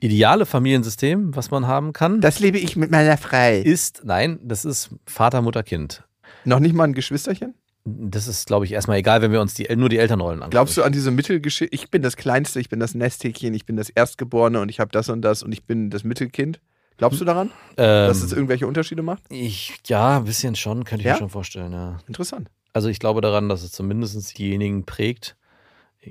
[0.00, 3.58] ideale Familiensystem, was man haben kann, Das lebe ich mit meiner Frei.
[3.58, 6.04] ist, nein, das ist Vater, Mutter, Kind.
[6.44, 7.54] Noch nicht mal ein Geschwisterchen?
[7.84, 10.50] Das ist, glaube ich, erstmal egal, wenn wir uns die, nur die Elternrollen angucken.
[10.52, 11.74] Glaubst du an diese Mittelgeschichte?
[11.74, 14.92] Ich bin das Kleinste, ich bin das Nesthäkchen, ich bin das Erstgeborene und ich habe
[14.92, 16.60] das und das und ich bin das Mittelkind.
[16.98, 19.24] Glaubst du daran, ähm, dass es irgendwelche Unterschiede macht?
[19.28, 21.12] ich, Ja, ein bisschen schon, könnte ich Ja?
[21.14, 21.98] mir schon vorstellen, ja.
[22.06, 22.48] Interessant.
[22.72, 25.36] Also ich glaube daran, dass es zumindest diejenigen prägt,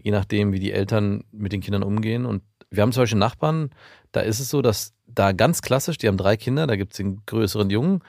[0.03, 2.25] je nachdem, wie die Eltern mit den Kindern umgehen.
[2.25, 3.69] Und wir haben zum Beispiel Nachbarn,
[4.11, 6.97] da ist es so, dass da ganz klassisch, die haben drei Kinder, da gibt es
[6.97, 8.01] den größeren Jungen,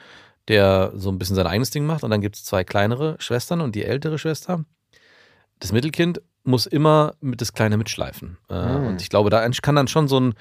[0.49, 2.05] der so ein bisschen sein eigenes Ding macht.
[2.05, 4.65] Und dann gibt es zwei kleinere Schwestern und die ältere Schwester.
[5.59, 8.39] Das Mittelkind muss immer mit das Kleine mitschleifen.
[8.49, 8.87] Äh, Hm.
[8.87, 10.35] Und ich glaube, da kann dann schon so ein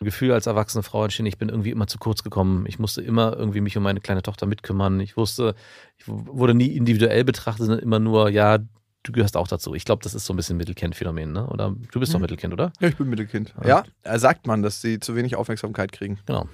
[0.00, 2.64] Gefühl als erwachsene Frau entstehen, ich bin irgendwie immer zu kurz gekommen.
[2.66, 4.98] Ich musste immer irgendwie mich um meine kleine Tochter mitkümmern.
[5.00, 5.54] Ich wusste,
[5.96, 8.58] ich wurde nie individuell betrachtet, sondern immer nur, ja,
[9.02, 9.74] du gehörst auch dazu.
[9.74, 11.46] Ich glaube, das ist so ein bisschen Mittelkind-Phänomen, ne?
[11.48, 12.22] Oder du bist doch Mhm.
[12.22, 12.72] Mittelkind, oder?
[12.80, 13.52] Ja, ich bin Mittelkind.
[13.64, 16.18] Ja, äh, sagt man, dass sie zu wenig Aufmerksamkeit kriegen.
[16.26, 16.46] Genau.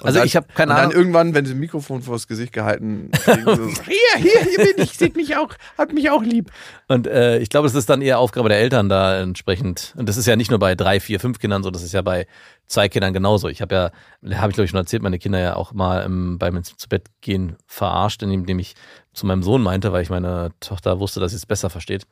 [0.00, 0.96] Und Also dann, ich habe keine und dann Ahnung.
[0.98, 4.96] irgendwann, wenn sie ein Mikrofon vors Gesicht gehalten kriegen, so, hier, hier, hier bin ich,
[4.96, 6.50] seht mich auch, habt mich auch lieb.
[6.88, 9.92] Und äh, ich glaube, es ist dann eher Aufgabe der Eltern da entsprechend.
[9.98, 12.00] Und das ist ja nicht nur bei drei, vier, fünf Kindern so, das ist ja
[12.00, 12.26] bei
[12.66, 13.48] zwei Kindern genauso.
[13.48, 16.38] Ich habe ja, habe ich glaube ich schon erzählt, meine Kinder ja auch mal im,
[16.38, 18.76] beim ins zu Bett gehen verarscht, indem ich
[19.12, 22.06] zu meinem Sohn meinte, weil ich meine Tochter wusste, dass sie es besser versteht,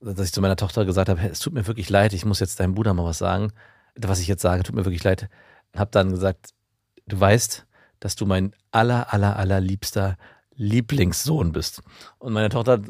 [0.00, 2.60] dass ich zu meiner Tochter gesagt habe, es tut mir wirklich leid, ich muss jetzt
[2.60, 3.52] deinem Bruder mal was sagen.
[3.96, 5.28] Was ich jetzt sage, tut mir wirklich leid.
[5.74, 6.50] Habe dann gesagt,
[7.06, 7.66] du weißt,
[8.00, 10.16] dass du mein aller, aller, allerliebster
[10.54, 11.82] Lieblingssohn bist.
[12.18, 12.80] Und meine Tochter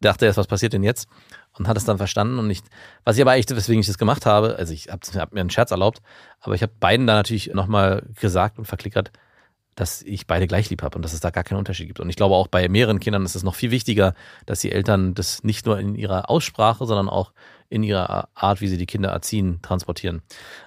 [0.00, 1.08] dachte erst, was passiert denn jetzt?
[1.56, 2.38] Und hat es dann verstanden.
[2.40, 2.62] Und ich,
[3.04, 5.50] was ich aber echt, weswegen ich das gemacht habe, also ich habe hab mir einen
[5.50, 6.02] Scherz erlaubt,
[6.40, 9.12] aber ich habe beiden da natürlich nochmal gesagt und verklickert,
[9.74, 12.00] dass ich beide gleich lieb habe und dass es da gar keinen Unterschied gibt.
[12.00, 14.14] Und ich glaube auch bei mehreren Kindern ist es noch viel wichtiger,
[14.46, 17.32] dass die Eltern das nicht nur in ihrer Aussprache, sondern auch
[17.68, 20.22] in ihrer Art, wie sie die Kinder erziehen, transportieren.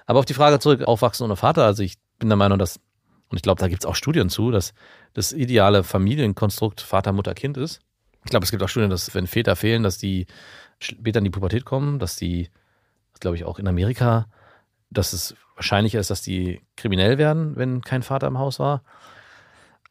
[0.06, 2.80] Aber auf die Frage zurück, aufwachsen ohne Vater, also ich bin der Meinung, dass,
[3.28, 4.74] und ich glaube, da gibt es auch Studien zu, dass
[5.14, 7.80] das ideale Familienkonstrukt Vater, Mutter, Kind ist.
[8.24, 10.26] Ich glaube, es gibt auch Studien, dass wenn Väter fehlen, dass die
[10.80, 12.50] später in die Pubertät kommen, dass die,
[13.20, 14.26] glaube ich, auch in Amerika,
[14.90, 18.82] dass es wahrscheinlicher ist, dass die kriminell werden, wenn kein Vater im Haus war.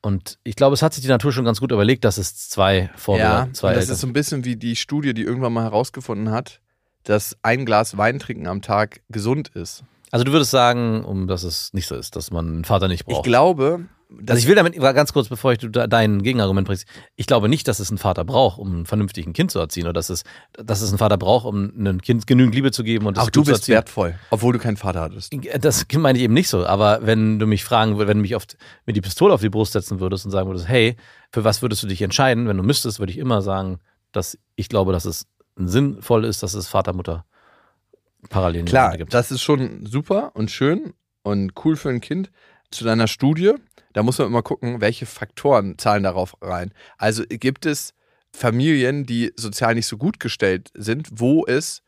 [0.02, 2.90] Und ich glaube, es hat sich die Natur schon ganz gut überlegt, dass es zwei
[2.96, 3.94] Vorbilder, Ja, zwei das Eltern.
[3.96, 6.62] ist so ein bisschen wie die Studie, die irgendwann mal herausgefunden hat,
[7.04, 9.84] dass ein Glas Wein trinken am Tag gesund ist.
[10.12, 13.02] Also du würdest sagen, um dass es nicht so ist, dass man einen Vater nicht
[13.08, 13.26] Ich braucht.
[13.26, 13.86] glaube,
[14.28, 17.68] also ich will damit, ganz kurz, bevor ich du dein Gegenargument bringst, ich glaube nicht,
[17.68, 20.82] dass es ein Vater braucht, um vernünftig ein Kind zu erziehen oder dass es, dass
[20.82, 23.44] es ein Vater braucht, um einem Kind genügend Liebe zu geben und das Auch du
[23.44, 25.34] bist wertvoll, obwohl du keinen Vater hattest.
[25.60, 26.66] Das meine ich eben nicht so.
[26.66, 28.46] Aber wenn du mich fragen würdest, wenn du mich auf,
[28.86, 30.96] mir die Pistole auf die Brust setzen würdest und sagen würdest, hey,
[31.32, 32.48] für was würdest du dich entscheiden?
[32.48, 33.80] Wenn du müsstest, würde ich immer sagen,
[34.14, 37.26] dass ich glaube, dass es sinnvoll ist, dass es Vater, Mutter
[38.30, 39.14] parallel Klar, gibt.
[39.14, 40.94] das ist schon super und schön
[41.24, 42.32] und cool für ein Kind.
[42.72, 43.54] Zu deiner Studie,
[43.94, 46.74] da muss man immer gucken, welche Faktoren zahlen darauf rein.
[46.98, 47.94] Also gibt es
[48.32, 51.82] Familien, die sozial nicht so gut gestellt sind, wo es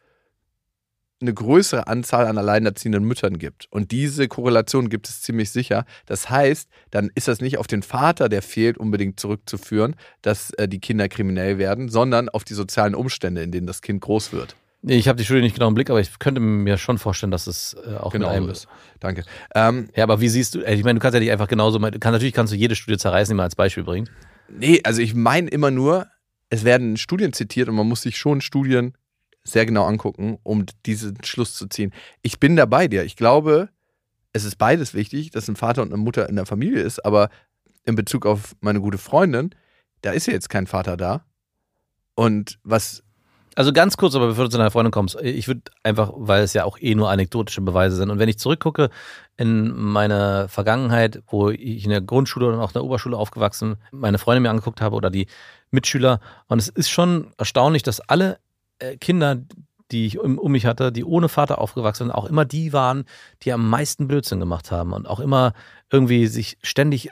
[1.21, 3.67] eine größere Anzahl an alleinerziehenden Müttern gibt.
[3.71, 5.85] Und diese Korrelation gibt es ziemlich sicher.
[6.05, 10.67] Das heißt, dann ist das nicht auf den Vater, der fehlt, unbedingt zurückzuführen, dass äh,
[10.67, 14.55] die Kinder kriminell werden, sondern auf die sozialen Umstände, in denen das Kind groß wird.
[14.81, 17.31] Nee, ich habe die Studie nicht genau im Blick, aber ich könnte mir schon vorstellen,
[17.31, 18.67] dass es äh, auch Genau mit einem so ist.
[18.99, 19.25] Danke.
[19.53, 21.79] Ähm, Ja, aber wie siehst du, äh, ich meine, du kannst ja nicht einfach genauso,
[21.79, 24.09] du kannst, natürlich kannst du jede Studie zerreißen, die man als Beispiel bringt.
[24.47, 26.07] Nee, also ich meine immer nur,
[26.49, 28.93] es werden Studien zitiert und man muss sich schon Studien
[29.43, 31.93] sehr genau angucken, um diesen Schluss zu ziehen.
[32.21, 33.03] Ich bin da bei dir.
[33.03, 33.69] Ich glaube,
[34.33, 37.29] es ist beides wichtig, dass ein Vater und eine Mutter in der Familie ist, aber
[37.85, 39.55] in Bezug auf meine gute Freundin,
[40.01, 41.25] da ist ja jetzt kein Vater da.
[42.15, 43.03] Und was,
[43.59, 46.53] Also ganz kurz, aber bevor du zu deiner Freundin kommst, ich würde einfach, weil es
[46.53, 48.09] ja auch eh nur anekdotische Beweise sind.
[48.09, 48.89] Und wenn ich zurückgucke
[49.35, 54.17] in meine Vergangenheit, wo ich in der Grundschule und auch in der Oberschule aufgewachsen, meine
[54.17, 55.27] Freunde mir angeguckt habe oder die
[55.71, 58.39] Mitschüler, und es ist schon erstaunlich, dass alle
[58.79, 59.41] äh, Kinder,
[59.91, 63.03] die ich um, um mich hatte, die ohne Vater aufgewachsen sind, auch immer die waren,
[63.41, 65.51] die am meisten Blödsinn gemacht haben und auch immer
[65.91, 67.09] irgendwie sich ständig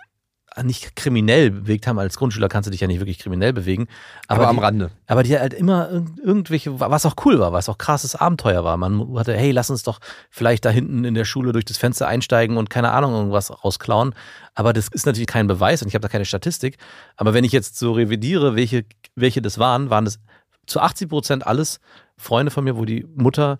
[0.63, 2.00] nicht kriminell bewegt haben.
[2.00, 3.88] Als Grundschüler kannst du dich ja nicht wirklich kriminell bewegen.
[4.28, 4.91] aber, die, am Rande.
[5.08, 8.78] aber die halt immer irg- irgendwelche, was auch cool war, was auch krasses Abenteuer war.
[8.78, 12.08] Man hatte, hey, lass uns doch vielleicht da hinten in der Schule durch das Fenster
[12.08, 14.13] einsteigen und keine Ahnung, irgendwas rausklauen.
[14.56, 16.78] Aber das ist natürlich kein Beweis und ich habe da keine Statistik.
[17.15, 20.20] Aber wenn ich jetzt so revidiere, welche, welche das waren, waren das
[20.65, 21.80] zu 80 Prozent alles
[22.17, 23.60] Freunde von mir, wo die Mutter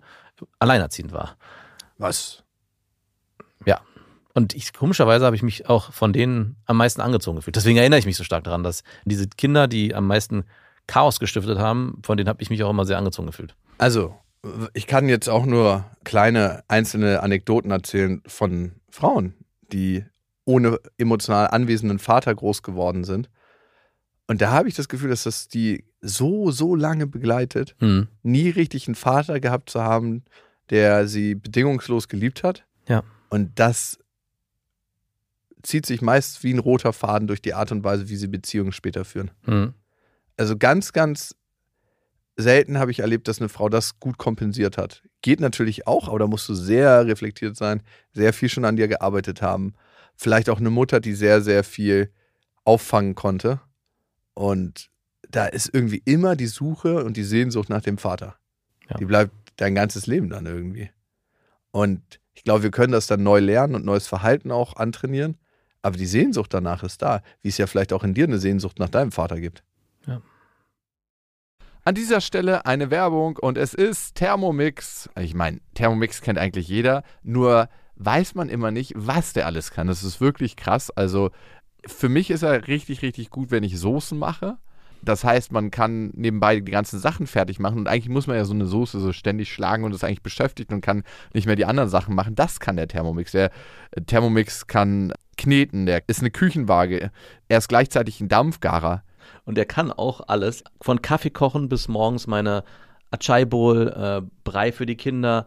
[0.58, 1.36] alleinerziehend war.
[1.98, 2.42] Was?
[3.66, 3.80] Ja.
[4.34, 7.56] Und ich, komischerweise habe ich mich auch von denen am meisten angezogen gefühlt.
[7.56, 10.44] Deswegen erinnere ich mich so stark daran, dass diese Kinder, die am meisten
[10.86, 13.54] Chaos gestiftet haben, von denen habe ich mich auch immer sehr angezogen gefühlt.
[13.78, 14.14] Also,
[14.74, 19.34] ich kann jetzt auch nur kleine einzelne Anekdoten erzählen von Frauen,
[19.72, 20.04] die
[20.44, 23.28] ohne emotional anwesenden Vater groß geworden sind.
[24.26, 28.08] Und da habe ich das Gefühl, dass das die so, so lange begleitet, Hm.
[28.22, 30.24] nie richtig einen Vater gehabt zu haben,
[30.70, 32.64] der sie bedingungslos geliebt hat.
[32.88, 33.02] Ja.
[33.30, 33.98] Und das
[35.62, 38.72] zieht sich meist wie ein roter Faden durch die Art und Weise, wie sie Beziehungen
[38.72, 39.30] später führen.
[39.44, 39.74] Hm.
[40.36, 41.34] Also ganz, ganz
[42.36, 45.02] selten habe ich erlebt, dass eine Frau das gut kompensiert hat.
[45.22, 48.86] Geht natürlich auch, aber da musst du sehr reflektiert sein, sehr viel schon an dir
[48.86, 49.74] gearbeitet haben.
[50.14, 52.12] Vielleicht auch eine Mutter, die sehr, sehr viel
[52.64, 53.60] auffangen konnte.
[54.34, 54.90] Und
[55.28, 58.36] da ist irgendwie immer die Suche und die Sehnsucht nach dem Vater.
[58.88, 58.96] Ja.
[58.96, 60.90] Die bleibt dein ganzes Leben dann irgendwie.
[61.72, 65.36] Und ich glaube, wir können das dann neu lernen und neues Verhalten auch antrainieren.
[65.88, 68.78] Aber die Sehnsucht danach ist da, wie es ja vielleicht auch in dir eine Sehnsucht
[68.78, 69.62] nach deinem Vater gibt.
[71.82, 75.08] An dieser Stelle eine Werbung und es ist Thermomix.
[75.18, 79.86] Ich meine, Thermomix kennt eigentlich jeder, nur weiß man immer nicht, was der alles kann.
[79.86, 80.90] Das ist wirklich krass.
[80.90, 81.30] Also
[81.86, 84.58] für mich ist er richtig, richtig gut, wenn ich Soßen mache.
[85.00, 88.44] Das heißt, man kann nebenbei die ganzen Sachen fertig machen und eigentlich muss man ja
[88.44, 91.64] so eine Soße so ständig schlagen und ist eigentlich beschäftigt und kann nicht mehr die
[91.64, 92.34] anderen Sachen machen.
[92.34, 93.32] Das kann der Thermomix.
[93.32, 93.50] Der
[93.92, 97.10] äh, Thermomix kann kneten, der ist eine Küchenwaage.
[97.48, 99.02] Er ist gleichzeitig ein Dampfgarer.
[99.44, 102.64] Und der kann auch alles, von Kaffee kochen bis morgens meine
[103.10, 105.46] Achai Bowl, äh, Brei für die Kinder,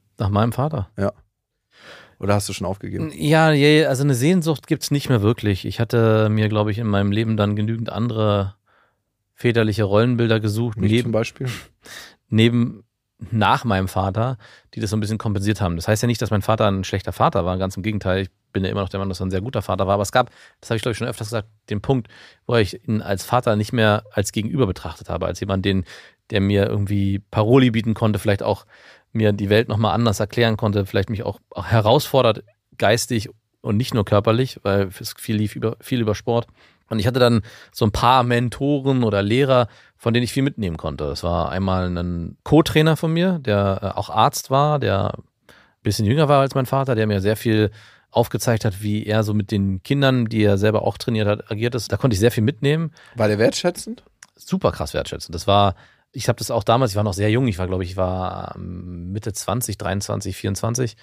[0.17, 0.89] Nach meinem Vater.
[0.97, 1.13] Ja.
[2.19, 3.11] Oder hast du schon aufgegeben?
[3.15, 3.47] Ja,
[3.87, 5.65] also eine Sehnsucht gibt es nicht mehr wirklich.
[5.65, 8.55] Ich hatte mir, glaube ich, in meinem Leben dann genügend andere
[9.33, 10.77] väterliche Rollenbilder gesucht.
[10.77, 11.47] Mich neben, zum Beispiel?
[12.29, 12.83] neben
[13.31, 14.37] nach meinem Vater,
[14.73, 15.75] die das so ein bisschen kompensiert haben.
[15.75, 18.23] Das heißt ja nicht, dass mein Vater ein schlechter Vater war, ganz im Gegenteil.
[18.23, 19.95] Ich bin ja immer noch der Mann, dass er ein sehr guter Vater war.
[19.95, 22.07] Aber es gab, das habe ich glaube ich schon öfters gesagt, den Punkt,
[22.45, 25.85] wo ich ihn als Vater nicht mehr als Gegenüber betrachtet habe, als jemand, den,
[26.29, 28.65] der mir irgendwie Paroli bieten konnte, vielleicht auch
[29.13, 32.43] mir die Welt nochmal anders erklären konnte, vielleicht mich auch, herausfordert,
[32.77, 33.29] geistig
[33.61, 36.47] und nicht nur körperlich, weil es viel lief über, viel über Sport.
[36.89, 40.77] Und ich hatte dann so ein paar Mentoren oder Lehrer, von denen ich viel mitnehmen
[40.77, 41.05] konnte.
[41.05, 46.05] Das war einmal ein Co-Trainer von mir, der äh, auch Arzt war, der ein bisschen
[46.05, 47.71] jünger war als mein Vater, der mir sehr viel
[48.11, 51.75] aufgezeigt hat, wie er so mit den Kindern, die er selber auch trainiert hat, agiert
[51.75, 51.91] ist.
[51.91, 52.91] Da konnte ich sehr viel mitnehmen.
[53.15, 54.03] War der wertschätzend?
[54.35, 55.33] Super krass wertschätzend.
[55.33, 55.75] Das war,
[56.11, 58.55] ich habe das auch damals, ich war noch sehr jung, ich war, glaube ich, war
[58.55, 60.97] ähm, Mitte 20, 23, 24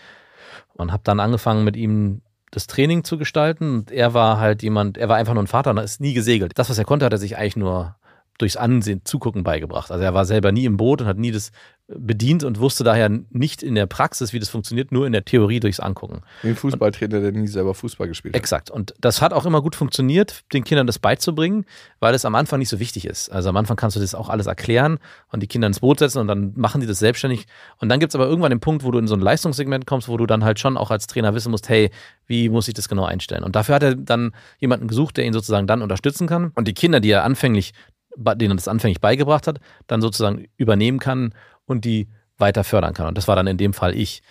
[0.75, 3.79] und habe dann angefangen mit ihm das Training zu gestalten.
[3.79, 6.53] Und er war halt jemand, er war einfach nur ein Vater und ist nie gesegelt.
[6.57, 7.97] Das, was er konnte, hat er sich eigentlich nur
[8.39, 9.91] durchs Ansehen, Zugucken beigebracht.
[9.91, 11.53] Also er war selber nie im Boot und hat nie das
[11.89, 15.59] bedient und wusste daher nicht in der Praxis, wie das funktioniert, nur in der Theorie
[15.59, 16.21] durchs Angucken.
[16.43, 18.39] Wie ein Fußballtrainer, der nie selber Fußball gespielt hat.
[18.39, 18.71] Exakt.
[18.71, 21.65] Und das hat auch immer gut funktioniert, den Kindern das beizubringen,
[21.99, 23.31] weil es am Anfang nicht so wichtig ist.
[23.31, 24.99] Also am Anfang kannst du das auch alles erklären
[25.33, 27.47] und die Kinder ins Boot setzen und dann machen die das selbstständig.
[27.79, 30.09] Und dann gibt es aber irgendwann den Punkt, wo du in so ein Leistungssegment kommst,
[30.09, 31.91] wo du dann halt schon auch als Trainer wissen musst, hey,
[32.27, 33.45] wie muss ich das genau einstellen?
[33.45, 36.53] Und dafür hat er dann jemanden gesucht, der ihn sozusagen dann unterstützen kann.
[36.55, 37.73] Und die Kinder, die er anfänglich,
[38.19, 41.35] denen er das anfänglich beigebracht hat, dann sozusagen übernehmen kann
[41.67, 43.09] und die weiter fördern kann.
[43.09, 44.23] Und das war dann in dem Fall ich.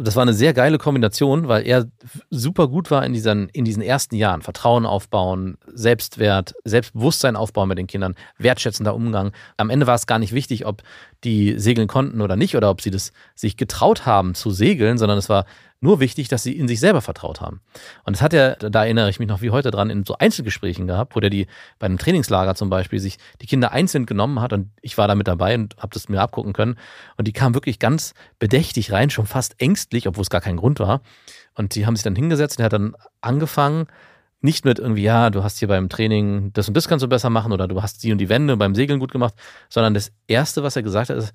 [0.00, 1.86] Das war eine sehr geile Kombination, weil er
[2.30, 4.42] super gut war in diesen, in diesen ersten Jahren.
[4.42, 9.32] Vertrauen aufbauen, Selbstwert, Selbstbewusstsein aufbauen mit den Kindern, wertschätzender Umgang.
[9.56, 10.82] Am Ende war es gar nicht wichtig, ob
[11.24, 15.18] die segeln konnten oder nicht oder ob sie das sich getraut haben zu segeln, sondern
[15.18, 15.46] es war
[15.80, 17.60] nur wichtig, dass sie in sich selber vertraut haben.
[18.04, 20.86] Und das hat er, da erinnere ich mich noch wie heute dran, in so Einzelgesprächen
[20.86, 21.46] gehabt, wo der die
[21.78, 25.14] bei einem Trainingslager zum Beispiel sich die Kinder einzeln genommen hat und ich war da
[25.14, 26.76] mit dabei und habe das mir abgucken können.
[27.16, 30.80] Und die kamen wirklich ganz bedächtig rein, schon fast ängstlich, obwohl es gar kein Grund
[30.80, 31.00] war.
[31.54, 33.86] Und die haben sich dann hingesetzt und er hat dann angefangen,
[34.40, 37.30] nicht mit irgendwie, ja, du hast hier beim Training das und das kannst du besser
[37.30, 39.34] machen oder du hast die und die Wände beim Segeln gut gemacht,
[39.68, 41.32] sondern das Erste, was er gesagt hat, ist,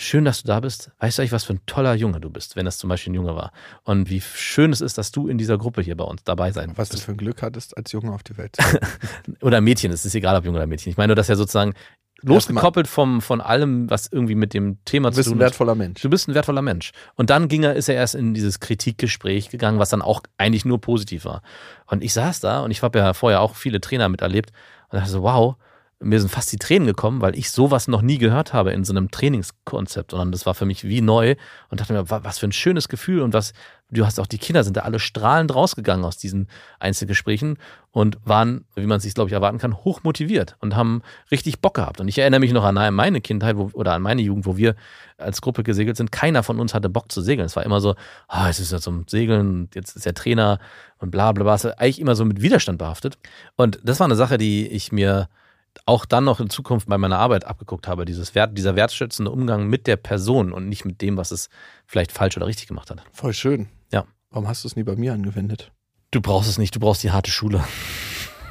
[0.00, 0.90] schön, dass du da bist.
[1.00, 3.16] Weißt du eigentlich, was für ein toller Junge du bist, wenn das zum Beispiel ein
[3.16, 3.52] Junge war?
[3.84, 6.72] Und wie schön es ist, dass du in dieser Gruppe hier bei uns dabei sein
[6.76, 8.62] Was du für ein Glück hattest, als Junge auf die Welt zu
[9.42, 10.90] oder Mädchen, es ist egal, ob Junge oder Mädchen.
[10.90, 11.74] Ich meine nur, dass er sozusagen
[12.22, 15.50] losgekoppelt vom, von allem, was irgendwie mit dem Thema Du zu bist tun ein hat.
[15.50, 16.00] wertvoller Mensch.
[16.02, 16.92] Du bist ein wertvoller Mensch.
[17.14, 20.64] Und dann ging er, ist er erst in dieses Kritikgespräch gegangen, was dann auch eigentlich
[20.64, 21.42] nur positiv war.
[21.86, 24.50] Und ich saß da und ich habe ja vorher auch viele Trainer miterlebt
[24.90, 25.56] und dachte so, wow,
[26.00, 28.92] mir sind fast die Tränen gekommen, weil ich sowas noch nie gehört habe in so
[28.92, 31.34] einem Trainingskonzept, sondern das war für mich wie neu
[31.70, 33.52] und dachte mir, wa- was für ein schönes Gefühl und was,
[33.90, 36.46] du hast auch die Kinder sind da alle strahlend rausgegangen aus diesen
[36.78, 37.58] Einzelgesprächen
[37.90, 41.60] und waren, wie man es sich glaube ich erwarten kann, hoch motiviert und haben richtig
[41.60, 42.00] Bock gehabt.
[42.00, 44.76] Und ich erinnere mich noch an meine Kindheit wo, oder an meine Jugend, wo wir
[45.16, 46.12] als Gruppe gesegelt sind.
[46.12, 47.46] Keiner von uns hatte Bock zu segeln.
[47.46, 47.96] Es war immer so,
[48.28, 50.60] ah, es ist ja zum Segeln, jetzt ist der Trainer
[50.98, 51.54] und bla bla bla.
[51.56, 53.18] Es war eigentlich immer so mit Widerstand behaftet.
[53.56, 55.28] Und das war eine Sache, die ich mir
[55.86, 59.66] auch dann noch in Zukunft bei meiner Arbeit abgeguckt habe, dieses Wert, dieser wertschätzende Umgang
[59.68, 61.48] mit der Person und nicht mit dem, was es
[61.86, 63.02] vielleicht falsch oder richtig gemacht hat.
[63.12, 63.68] Voll schön.
[63.92, 64.04] Ja.
[64.30, 65.72] Warum hast du es nie bei mir angewendet?
[66.10, 67.64] Du brauchst es nicht, du brauchst die harte Schule.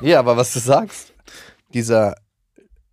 [0.02, 1.14] Ja, aber was du sagst,
[1.74, 2.16] dieser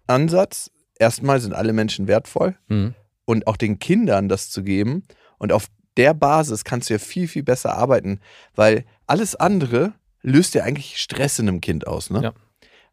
[0.06, 2.94] Ansatz, erstmal sind alle Menschen wertvoll Mhm.
[3.24, 5.04] und auch den Kindern das zu geben
[5.38, 5.66] und auf
[5.96, 8.20] der Basis kannst du ja viel, viel besser arbeiten,
[8.54, 9.92] weil alles andere
[10.22, 12.22] löst ja eigentlich Stress in einem Kind aus, ne?
[12.22, 12.32] Ja.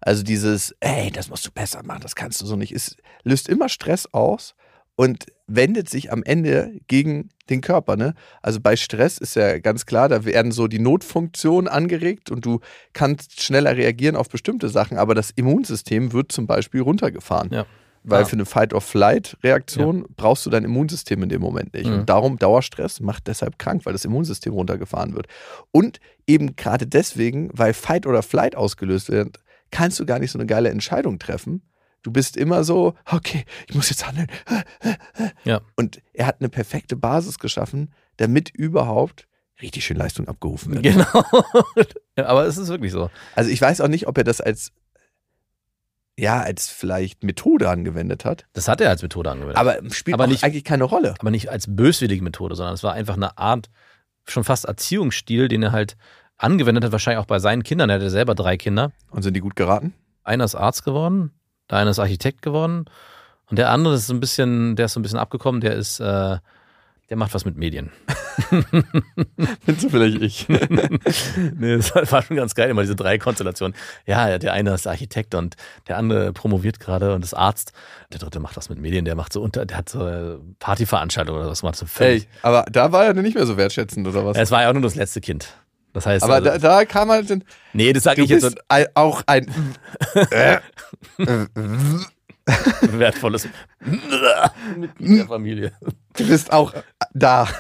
[0.02, 3.48] Also dieses, ey, das musst du besser machen, das kannst du so nicht, es löst
[3.48, 4.56] immer Stress aus
[4.96, 8.14] und wendet sich am Ende gegen den Körper, ne?
[8.42, 12.60] Also bei Stress ist ja ganz klar, da werden so die Notfunktionen angeregt und du
[12.94, 17.50] kannst schneller reagieren auf bestimmte Sachen, aber das Immunsystem wird zum Beispiel runtergefahren.
[17.52, 17.66] Ja.
[18.04, 18.26] Weil Ja.
[18.26, 21.88] für eine Fight-or-Flight-Reaktion brauchst du dein Immunsystem in dem Moment nicht.
[21.88, 22.00] Mhm.
[22.00, 25.28] Und darum Dauerstress macht deshalb krank, weil das Immunsystem runtergefahren wird.
[25.72, 29.40] Und eben gerade deswegen, weil Fight oder Flight ausgelöst wird,
[29.72, 31.64] kannst du gar nicht so eine geile Entscheidung treffen,
[32.04, 34.26] Du bist immer so, okay, ich muss jetzt handeln.
[35.44, 35.62] Ja.
[35.76, 39.28] Und er hat eine perfekte Basis geschaffen, damit überhaupt
[39.62, 40.82] richtig schön Leistung abgerufen wird.
[40.82, 41.24] Genau.
[42.16, 43.12] Aber es ist wirklich so.
[43.36, 44.72] Also ich weiß auch nicht, ob er das als
[46.18, 48.46] ja, als vielleicht Methode angewendet hat.
[48.54, 49.58] Das hat er als Methode angewendet.
[49.58, 51.14] Aber spielt Aber nicht- eigentlich keine Rolle.
[51.20, 53.70] aber nicht als böswillige Methode, sondern es war einfach eine Art,
[54.28, 55.98] schon fast Erziehungsstil, den er halt
[56.42, 57.90] angewendet hat, wahrscheinlich auch bei seinen Kindern.
[57.90, 58.92] Er hatte selber drei Kinder.
[59.12, 59.94] Und sind die gut geraten?
[60.24, 61.32] Einer ist Arzt geworden,
[61.70, 62.86] der eine ist Architekt geworden
[63.50, 66.00] und der andere ist so ein bisschen, der ist so ein bisschen abgekommen, der ist,
[66.00, 66.38] äh,
[67.10, 67.92] der macht was mit Medien.
[69.66, 70.48] Du vielleicht ich?
[71.58, 73.76] nee, das war schon ganz geil, immer diese drei Konstellationen.
[74.06, 75.56] Ja, der eine ist Architekt und
[75.88, 77.74] der andere promoviert gerade und ist Arzt.
[78.14, 81.42] Der dritte macht was mit Medien, der macht so unter, der hat so äh, Partyveranstaltungen
[81.42, 82.24] oder was macht so völlig.
[82.24, 84.38] Hey, aber da war er nicht mehr so wertschätzend oder was?
[84.38, 85.54] Es war ja auch nur das letzte Kind.
[85.94, 88.86] Das heißt, aber also, da, da kam halt, dann- nee, das sage ich jetzt ein,
[88.96, 89.46] auch ein
[91.18, 91.24] so
[92.82, 93.48] wertvolles
[94.78, 95.72] Mitglied der Familie.
[96.18, 96.74] Du bist auch
[97.14, 97.48] da.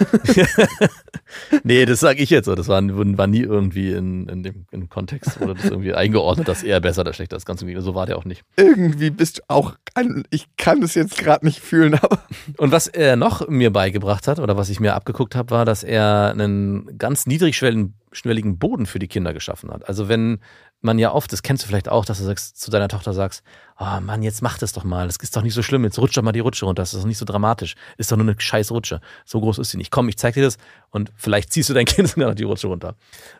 [1.63, 2.55] Nee, das sage ich jetzt so.
[2.55, 6.63] Das war, war nie irgendwie in, in dem in Kontext oder das irgendwie eingeordnet, dass
[6.63, 7.45] er besser oder schlechter ist.
[7.45, 8.43] Ganz im Gegenteil, so war der auch nicht.
[8.57, 12.19] Irgendwie bist du auch ein, ich kann es jetzt gerade nicht fühlen, aber
[12.57, 15.83] Und was er noch mir beigebracht hat oder was ich mir abgeguckt habe, war, dass
[15.83, 19.87] er einen ganz niedrigschwelligen schwelligen Boden für die Kinder geschaffen hat.
[19.87, 20.39] Also wenn
[20.81, 23.43] man ja oft, das kennst du vielleicht auch, dass du sagst, zu deiner Tochter sagst,
[23.79, 26.17] oh Mann, jetzt mach das doch mal, das ist doch nicht so schlimm, jetzt rutsch
[26.17, 28.35] doch mal die Rutsche runter, das ist doch nicht so dramatisch, ist doch nur eine
[28.39, 29.91] scheiß Rutsche, so groß ist sie nicht.
[29.91, 30.57] Komm, ich zeig dir das
[30.89, 32.95] und vielleicht ziehst du dein Kind sogar noch die Rutsche runter.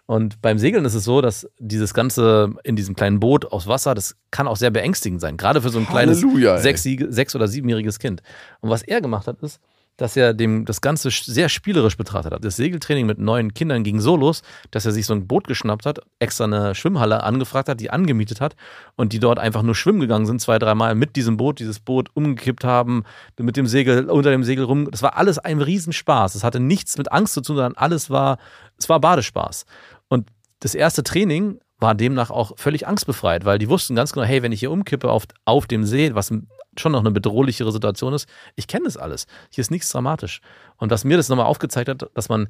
[0.05, 3.95] Und beim Segeln ist es so, dass dieses Ganze in diesem kleinen Boot aus Wasser,
[3.95, 7.47] das kann auch sehr beängstigend sein, gerade für so ein kleines Halleluja, sechs, sechs oder
[7.47, 8.21] siebenjähriges Kind.
[8.61, 9.59] Und was er gemacht hat, ist,
[10.01, 12.43] dass er dem das Ganze sehr spielerisch betrachtet hat.
[12.43, 15.85] Das Segeltraining mit neuen Kindern ging so los, dass er sich so ein Boot geschnappt
[15.85, 18.55] hat, extra eine Schwimmhalle angefragt hat, die angemietet hat
[18.95, 22.09] und die dort einfach nur schwimmen gegangen sind, zwei, dreimal mit diesem Boot, dieses Boot
[22.15, 23.03] umgekippt haben,
[23.37, 24.89] mit dem Segel, unter dem Segel rum.
[24.89, 26.33] Das war alles ein Riesenspaß.
[26.33, 28.39] Es hatte nichts mit Angst zu tun, sondern alles war,
[28.79, 29.65] es war Badespaß.
[30.07, 30.29] Und
[30.61, 34.51] das erste Training war demnach auch völlig angstbefreit, weil die wussten ganz genau, hey, wenn
[34.51, 36.31] ich hier umkippe auf, auf dem See, was
[36.77, 39.27] schon noch eine bedrohlichere Situation ist, ich kenne das alles.
[39.49, 40.41] Hier ist nichts dramatisch.
[40.77, 42.47] Und was mir das nochmal aufgezeigt hat, dass man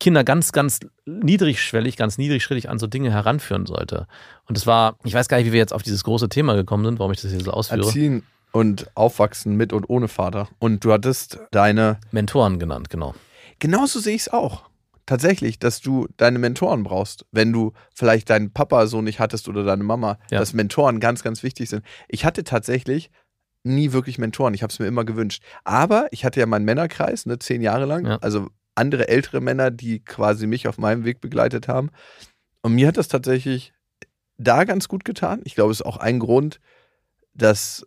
[0.00, 4.06] Kinder ganz, ganz niedrigschwellig, ganz niedrigschrittig an so Dinge heranführen sollte.
[4.46, 6.84] Und es war, ich weiß gar nicht, wie wir jetzt auf dieses große Thema gekommen
[6.84, 7.80] sind, warum ich das hier so ausführe.
[7.86, 10.48] erziehen und aufwachsen mit und ohne Vater.
[10.58, 13.14] Und du hattest deine, Mentoren genannt, genau.
[13.60, 14.64] genauso sehe ich es auch.
[15.06, 19.62] Tatsächlich, dass du deine Mentoren brauchst, wenn du vielleicht deinen Papa so nicht hattest oder
[19.62, 20.38] deine Mama, Ja.
[20.40, 21.84] dass Mentoren ganz, ganz wichtig sind.
[22.08, 23.10] Ich hatte tatsächlich
[23.64, 24.54] nie wirklich Mentoren.
[24.54, 25.42] Ich habe es mir immer gewünscht.
[25.64, 28.06] Aber ich hatte ja meinen Männerkreis, ne, zehn Jahre lang.
[28.06, 28.16] Ja.
[28.18, 31.90] Also andere ältere Männer, die quasi mich auf meinem Weg begleitet haben.
[32.62, 33.72] Und mir hat das tatsächlich
[34.36, 35.40] da ganz gut getan.
[35.44, 36.60] Ich glaube, es ist auch ein Grund,
[37.34, 37.86] dass,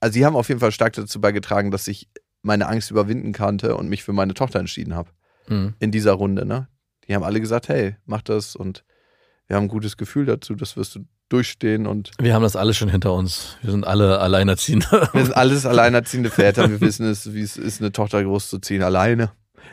[0.00, 2.08] also sie haben auf jeden Fall stark dazu beigetragen, dass ich
[2.42, 5.10] meine Angst überwinden konnte und mich für meine Tochter entschieden habe
[5.48, 5.74] Mhm.
[5.78, 6.44] in dieser Runde.
[6.44, 6.68] Ne?
[7.06, 8.84] Die haben alle gesagt, hey, mach das und
[9.46, 12.76] wir haben ein gutes Gefühl dazu, das wirst du durchstehen und Wir haben das alles
[12.76, 13.56] schon hinter uns.
[13.62, 14.86] Wir sind alle Alleinerziehende.
[15.12, 19.30] wir sind alles alleinerziehende Väter, wir wissen es, wie es ist, eine Tochter großzuziehen, alleine.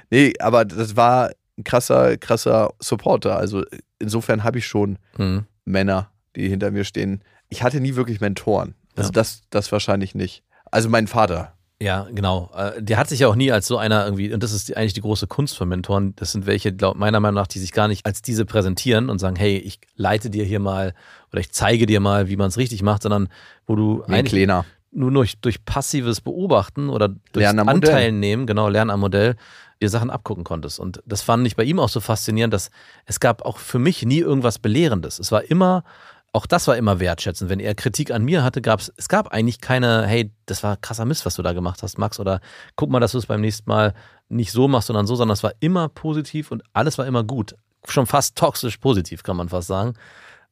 [0.09, 3.37] Nee, aber das war ein krasser, krasser Supporter.
[3.37, 3.63] Also
[3.99, 5.45] insofern habe ich schon Mhm.
[5.63, 7.23] Männer, die hinter mir stehen.
[7.49, 8.75] Ich hatte nie wirklich Mentoren.
[8.95, 9.13] Also Ja.
[9.13, 10.43] das, das wahrscheinlich nicht.
[10.71, 11.53] Also mein Vater.
[11.81, 12.49] Ja, genau.
[12.55, 14.93] Äh, Der hat sich ja auch nie als so einer irgendwie, und das ist eigentlich
[14.93, 17.87] die große Kunst von Mentoren, das sind welche, glaub, meiner Meinung nach, die sich gar
[17.89, 20.93] nicht als diese präsentieren und sagen, hey, ich leite dir hier mal
[21.31, 23.27] oder ich zeige dir mal, wie man es richtig macht, sondern
[23.67, 24.65] wo du eigentlich Kleiner.
[24.91, 27.43] nur durch, durch passives Beobachten oder durch.
[27.89, 29.35] Anteil nehmen, genau, Lernen am Modell,
[29.81, 30.79] dir Sachen abgucken konntest.
[30.79, 32.71] Und das fand ich bei ihm auch so faszinierend, dass
[33.05, 35.19] es gab auch für mich nie irgendwas Belehrendes.
[35.19, 35.83] Es war immer,
[36.35, 37.49] auch das war immer wertschätzend.
[37.49, 40.75] Wenn er Kritik an mir hatte, gab es, es gab eigentlich keine, hey, das war
[40.75, 42.41] krasser Mist, was du da gemacht hast, Max, oder
[42.75, 43.93] guck mal, dass du es beim nächsten Mal
[44.27, 47.55] nicht so machst, sondern so, sondern es war immer positiv und alles war immer gut.
[47.87, 49.93] Schon fast toxisch positiv, kann man fast sagen.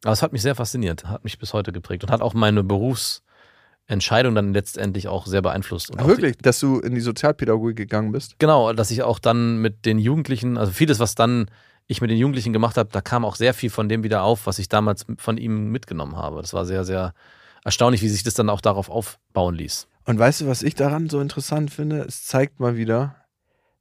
[0.04, 2.64] Aber es hat mich sehr fasziniert, hat mich bis heute geprägt und hat auch meine
[2.64, 5.92] Berufsentscheidung dann letztendlich auch sehr beeinflusst.
[5.92, 8.40] Und auch wirklich, dass du in die Sozialpädagogik gegangen bist?
[8.40, 11.48] Genau, dass ich auch dann mit den Jugendlichen, also vieles, was dann
[11.88, 14.46] ich mit den Jugendlichen gemacht habe, da kam auch sehr viel von dem wieder auf,
[14.48, 16.42] was ich damals von ihm mitgenommen habe.
[16.42, 17.14] Das war sehr, sehr
[17.64, 19.88] erstaunlich, wie sich das dann auch darauf aufbauen ließ.
[20.06, 22.02] Und weißt du, was ich daran so interessant finde?
[22.02, 23.16] Es zeigt mal wieder,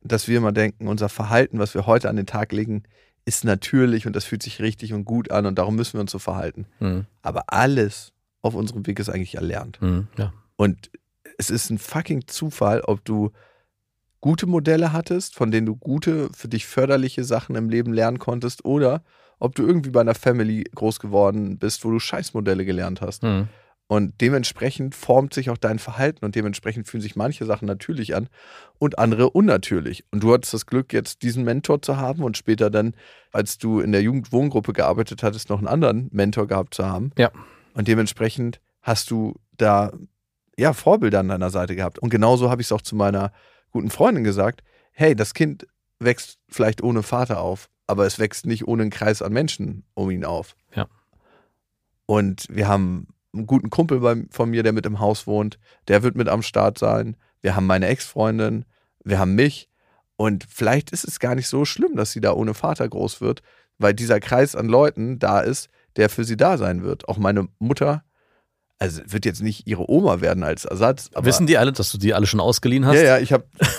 [0.02, 2.84] dass wir immer denken, unser Verhalten, was wir heute an den Tag legen,
[3.24, 6.10] ist natürlich und das fühlt sich richtig und gut an und darum müssen wir uns
[6.10, 6.66] so verhalten.
[6.78, 9.80] Hm, Aber alles auf unserem Weg ist eigentlich erlernt.
[9.80, 10.32] hm, ja.
[10.56, 10.90] Und
[11.38, 13.30] es ist ein fucking Zufall, ob du
[14.23, 18.64] gute Modelle hattest, von denen du gute, für dich förderliche Sachen im Leben lernen konntest,
[18.64, 19.03] oder
[19.39, 23.25] ob du irgendwie bei einer Family groß geworden bist, wo du Scheißmodelle gelernt hast.
[23.25, 23.49] Hm.
[23.89, 28.29] Und dementsprechend formt sich auch dein Verhalten und dementsprechend fühlen sich manche Sachen natürlich an
[28.79, 30.05] und andere unnatürlich.
[30.12, 32.95] Und du hattest das Glück, jetzt diesen Mentor zu haben und später dann,
[33.33, 37.11] als du in der Jugendwohngruppe gearbeitet hattest, noch einen anderen Mentor gehabt zu haben.
[37.18, 37.33] Ja.
[37.75, 39.93] Und dementsprechend hast du da
[40.57, 41.99] ja Vorbilder an deiner Seite gehabt.
[41.99, 43.33] Und genauso habe ich es auch zu meiner
[43.73, 44.62] guten Freundin gesagt:
[44.93, 45.66] Hey, das Kind
[45.99, 50.11] wächst vielleicht ohne Vater auf, aber es wächst nicht ohne einen Kreis an Menschen um
[50.11, 50.57] ihn auf.
[50.75, 50.87] Ja.
[52.07, 55.59] Und wir haben einen guten Kumpel bei, von mir, der mit im Haus wohnt,
[55.89, 57.16] der wird mit am Start sein.
[57.41, 58.64] Wir haben meine Ex-Freundin,
[59.05, 59.68] wir haben mich.
[60.16, 63.43] Und vielleicht ist es gar nicht so schlimm, dass sie da ohne Vater groß wird,
[63.79, 67.09] weil dieser Kreis an Leuten da ist, der für sie da sein wird.
[67.09, 68.05] Auch meine Mutter,
[68.83, 71.11] also wird jetzt nicht ihre Oma werden als Ersatz.
[71.16, 72.97] Wissen die alle, dass du die alle schon ausgeliehen hast?
[72.97, 73.45] Ja, ja, ich habe.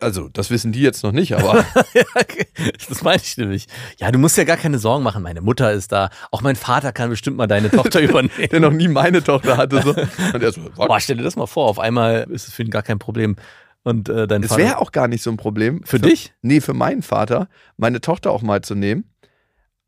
[0.00, 2.04] Also, das wissen die jetzt noch nicht, aber Ja,
[2.88, 3.68] das meine ich nämlich.
[3.96, 5.22] Ja, du musst ja gar keine Sorgen machen.
[5.22, 6.10] Meine Mutter ist da.
[6.30, 8.48] Auch mein Vater kann bestimmt mal deine Tochter übernehmen.
[8.50, 9.80] der noch nie meine Tochter hatte.
[9.80, 9.94] So.
[9.94, 11.68] Und er so, Boah, stell dir das mal vor.
[11.70, 13.36] Auf einmal ist es für ihn gar kein Problem.
[13.82, 14.62] Und äh, dein es Vater.
[14.62, 15.82] wäre auch gar nicht so ein Problem.
[15.84, 16.34] Für dich?
[16.42, 17.48] Nee, für meinen Vater,
[17.78, 19.04] meine Tochter auch mal zu nehmen.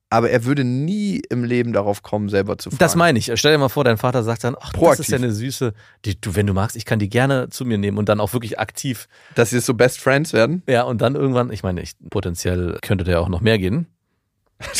[0.09, 2.79] Aber er würde nie im Leben darauf kommen, selber zu fragen.
[2.79, 3.33] Das meine ich.
[3.35, 5.01] Stell dir mal vor, dein Vater sagt dann, ach, das Proaktiv.
[5.01, 5.73] ist ja eine süße,
[6.05, 8.33] die, du, wenn du magst, ich kann die gerne zu mir nehmen und dann auch
[8.33, 9.09] wirklich aktiv.
[9.35, 10.63] Dass sie so Best Friends werden.
[10.69, 13.89] Ja, und dann irgendwann, ich meine, ich, potenziell könnte der auch noch mehr gehen.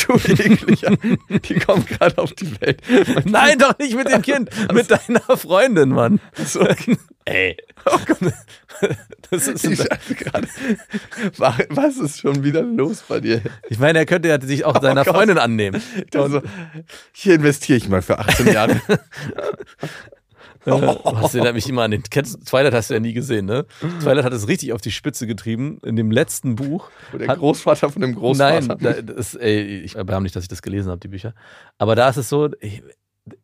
[0.07, 0.97] Du ekliger.
[1.29, 2.81] Die kommen gerade auf die Welt.
[3.25, 6.19] Nein, doch nicht mit dem Kind, mit deiner Freundin, Mann.
[6.33, 6.67] So,
[7.25, 7.57] Ey.
[9.29, 9.79] Das ist ich
[10.17, 10.47] gerade,
[11.37, 13.41] wa- was ist schon wieder los bei dir?
[13.69, 15.13] ich meine, er könnte ja sich auch seiner Gott.
[15.15, 15.81] Freundin annehmen.
[16.15, 16.41] Also,
[17.11, 18.81] hier investiere ich mal für 18 Jahre.
[20.67, 23.65] Hast du mich immer an den kennst, Twilight hast du ja nie gesehen, ne?
[24.01, 25.79] Twilight hat es richtig auf die Spitze getrieben.
[25.83, 26.89] In dem letzten Buch.
[27.11, 28.67] Wo der Hat- Großvater von dem Großvater.
[28.67, 31.33] Nein, da, das, ey, ich erbärme nicht, dass ich das gelesen habe, die Bücher.
[31.77, 32.83] Aber da ist es so, ich-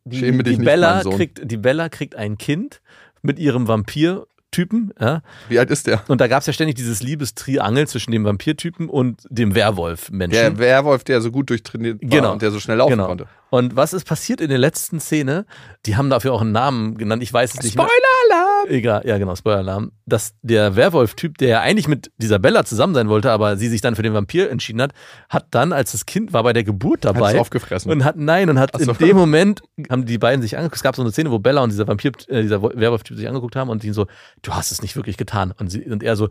[0.05, 1.15] die, die, nicht, Bella Sohn.
[1.17, 2.82] kriegt, die Bella kriegt ein Kind
[3.21, 5.21] mit ihrem Vampir-Typen, ja.
[5.49, 6.03] Wie alt ist der?
[6.07, 10.32] Und da gab es ja ständig dieses Liebestriangel zwischen dem Vampirtypen und dem Werwolf-Menschen.
[10.32, 12.32] Der Werwolf, der so gut durchtrainiert war Genau.
[12.34, 13.07] und der so schnell laufen Genau.
[13.07, 13.28] konnte.
[13.54, 15.45] Und was ist passiert in der letzten Szene?
[15.86, 17.22] Die haben dafür auch einen Namen genannt.
[17.22, 17.74] Ich weiß es nicht.
[17.74, 18.68] Spoiler-Alarm!
[18.68, 19.91] Egal, ja genau, Spoiler-Alarm.
[20.08, 23.80] Dass der Werwolf-Typ, der ja eigentlich mit dieser Bella zusammen sein wollte, aber sie sich
[23.80, 24.93] dann für den Vampir entschieden hat,
[25.30, 27.91] hat dann, als das Kind war bei der Geburt Hat es dabei aufgefressen.
[27.91, 28.93] und hat, nein, und hat Ach so.
[28.93, 31.62] in dem Moment, haben die beiden sich angeguckt, es gab so eine Szene, wo Bella
[31.62, 34.08] und dieser Vampir, äh, dieser Werwolf-Typ sich angeguckt haben und die so,
[34.41, 35.54] du hast es nicht wirklich getan.
[35.56, 36.30] Und, sie, und er so,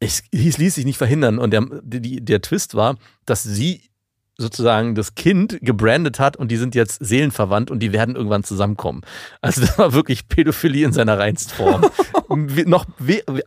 [0.00, 1.38] es ließ sich nicht verhindern.
[1.38, 2.96] Und der, die, der Twist war,
[3.26, 3.90] dass sie
[4.36, 9.02] sozusagen das Kind gebrandet hat und die sind jetzt seelenverwandt und die werden irgendwann zusammenkommen.
[9.40, 11.82] Also das war wirklich Pädophilie in seiner Reinstform.
[12.28, 12.86] Wie- Noch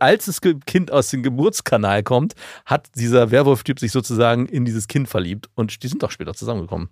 [0.00, 2.34] als das Kind aus dem Geburtskanal kommt,
[2.64, 6.88] hat dieser Werwolf-Typ sich sozusagen in dieses Kind verliebt und die sind doch später zusammengekommen.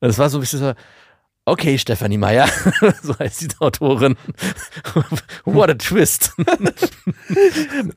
[0.00, 0.72] Es war so ein bisschen so,
[1.50, 2.48] okay, Stefanie Meyer,
[3.02, 4.16] so heißt die Autorin.
[5.44, 6.32] What a twist.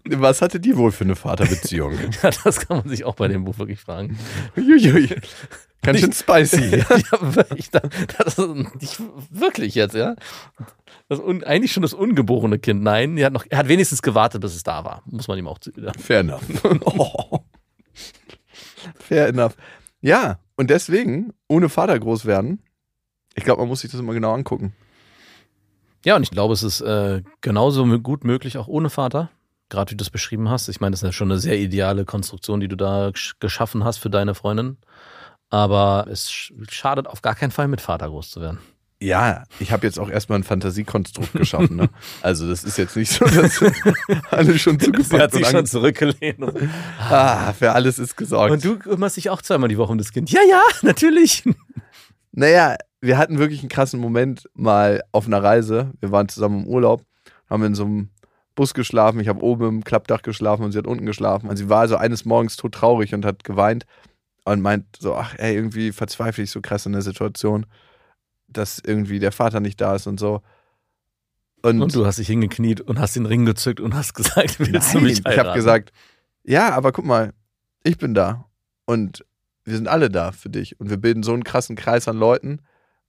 [0.09, 1.97] Was hatte die wohl für eine Vaterbeziehung?
[2.23, 4.17] Ja, das kann man sich auch bei dem Buch wirklich fragen.
[4.57, 5.15] Uiuiui.
[5.81, 6.77] Ganz schön spicy.
[6.77, 6.87] ja,
[7.35, 7.81] wirklich, da-
[8.17, 8.47] das ist
[8.79, 10.15] nicht wirklich jetzt, ja.
[11.09, 12.83] Das un, eigentlich schon das ungeborene Kind.
[12.83, 15.01] Nein, er hat, noch, er hat wenigstens gewartet, bis es da war.
[15.05, 15.57] Muss man ihm auch.
[15.75, 15.91] Ja.
[15.99, 16.41] Fair enough.
[16.85, 17.39] Oh.
[18.99, 19.55] Fair enough.
[20.01, 22.61] Ja, und deswegen, ohne Vater groß werden,
[23.35, 24.73] ich glaube, man muss sich das immer genau angucken.
[26.05, 29.29] ja, und ich glaube, es ist äh, genauso gut möglich, auch ohne Vater.
[29.69, 30.67] Gerade wie du es beschrieben hast.
[30.67, 33.85] Ich meine, das ist ja schon eine sehr ideale Konstruktion, die du da gesch- geschaffen
[33.85, 34.77] hast für deine Freundin.
[35.49, 38.59] Aber es sch- schadet auf gar keinen Fall, mit Vater groß zu werden.
[39.01, 41.75] Ja, ich habe jetzt auch erstmal ein Fantasiekonstrukt geschaffen.
[41.77, 41.89] Ne?
[42.21, 43.59] Also das ist jetzt nicht so, dass
[44.29, 46.37] alle schon zugepackt Sie hat sich schon zurückgelehnt.
[46.99, 48.51] Ah, für alles ist gesorgt.
[48.51, 50.29] und du kümmerst dich auch zweimal die Woche um das Kind.
[50.31, 51.43] Ja, ja, natürlich.
[52.31, 55.91] Naja, wir hatten wirklich einen krassen Moment mal auf einer Reise.
[55.99, 57.03] Wir waren zusammen im Urlaub,
[57.49, 58.09] haben in so einem
[58.55, 59.19] Bus geschlafen.
[59.19, 61.49] Ich habe oben im Klappdach geschlafen und sie hat unten geschlafen.
[61.49, 63.85] Und sie war also eines Morgens todtraurig und hat geweint
[64.45, 67.65] und meint so, ach ey, irgendwie verzweifle ich so krass in der Situation,
[68.47, 70.41] dass irgendwie der Vater nicht da ist und so.
[71.63, 74.93] Und, Und du hast dich hingekniet und hast den Ring gezückt und hast gesagt, willst
[74.93, 75.47] du Nein, mich ich heiraten?
[75.47, 75.91] habe gesagt,
[76.43, 77.33] ja, aber guck mal,
[77.83, 78.45] ich bin da
[78.85, 79.25] und
[79.63, 82.59] wir sind alle da für dich und wir bilden so einen krassen Kreis an Leuten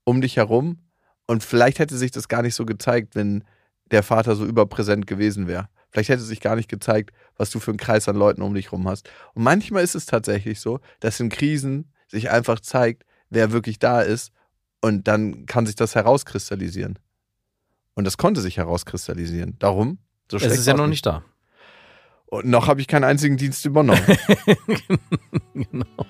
[0.04, 0.78] um dich herum
[1.26, 3.44] und vielleicht hätte sich das gar nicht so gezeigt, wenn
[3.90, 5.68] der Vater so überpräsent gewesen wäre.
[5.90, 8.66] Vielleicht hätte sich gar nicht gezeigt, was du für einen Kreis an Leuten um dich
[8.66, 9.08] herum hast.
[9.34, 14.00] Und manchmal ist es tatsächlich so, dass in Krisen sich einfach zeigt, wer wirklich da
[14.00, 14.32] ist
[14.80, 16.98] und dann kann sich das herauskristallisieren.
[17.94, 19.56] Und das konnte sich herauskristallisieren.
[19.58, 19.98] Darum,
[20.30, 21.22] so es ist ja noch nicht da.
[22.26, 24.02] Und noch habe ich keinen einzigen Dienst übernommen.
[25.54, 26.06] genau.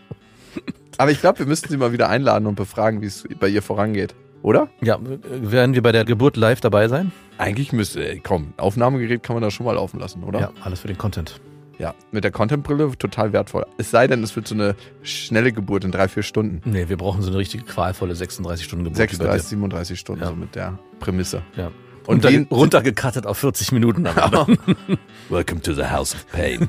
[0.98, 3.62] Aber ich glaube, wir müssten sie mal wieder einladen und befragen, wie es bei ihr
[3.62, 4.14] vorangeht.
[4.42, 4.68] Oder?
[4.80, 4.98] Ja,
[5.30, 7.12] werden wir bei der Geburt live dabei sein?
[7.38, 10.40] Eigentlich müsste, ey, komm, Aufnahmegerät kann man da schon mal laufen lassen, oder?
[10.40, 11.40] Ja, alles für den Content.
[11.78, 13.64] Ja, mit der Content-Brille total wertvoll.
[13.78, 16.60] Es sei denn, es wird so eine schnelle Geburt in drei, vier Stunden.
[16.68, 18.96] Nee, wir brauchen so eine richtige qualvolle 36 Stunden Geburt.
[18.98, 20.28] 36, 37 Stunden, Ja.
[20.28, 21.42] so mit der Prämisse.
[21.56, 21.68] Ja.
[22.06, 24.04] Und Und wen- runtergekattet auf 40 Minuten.
[25.30, 26.68] Welcome to the House of Pain.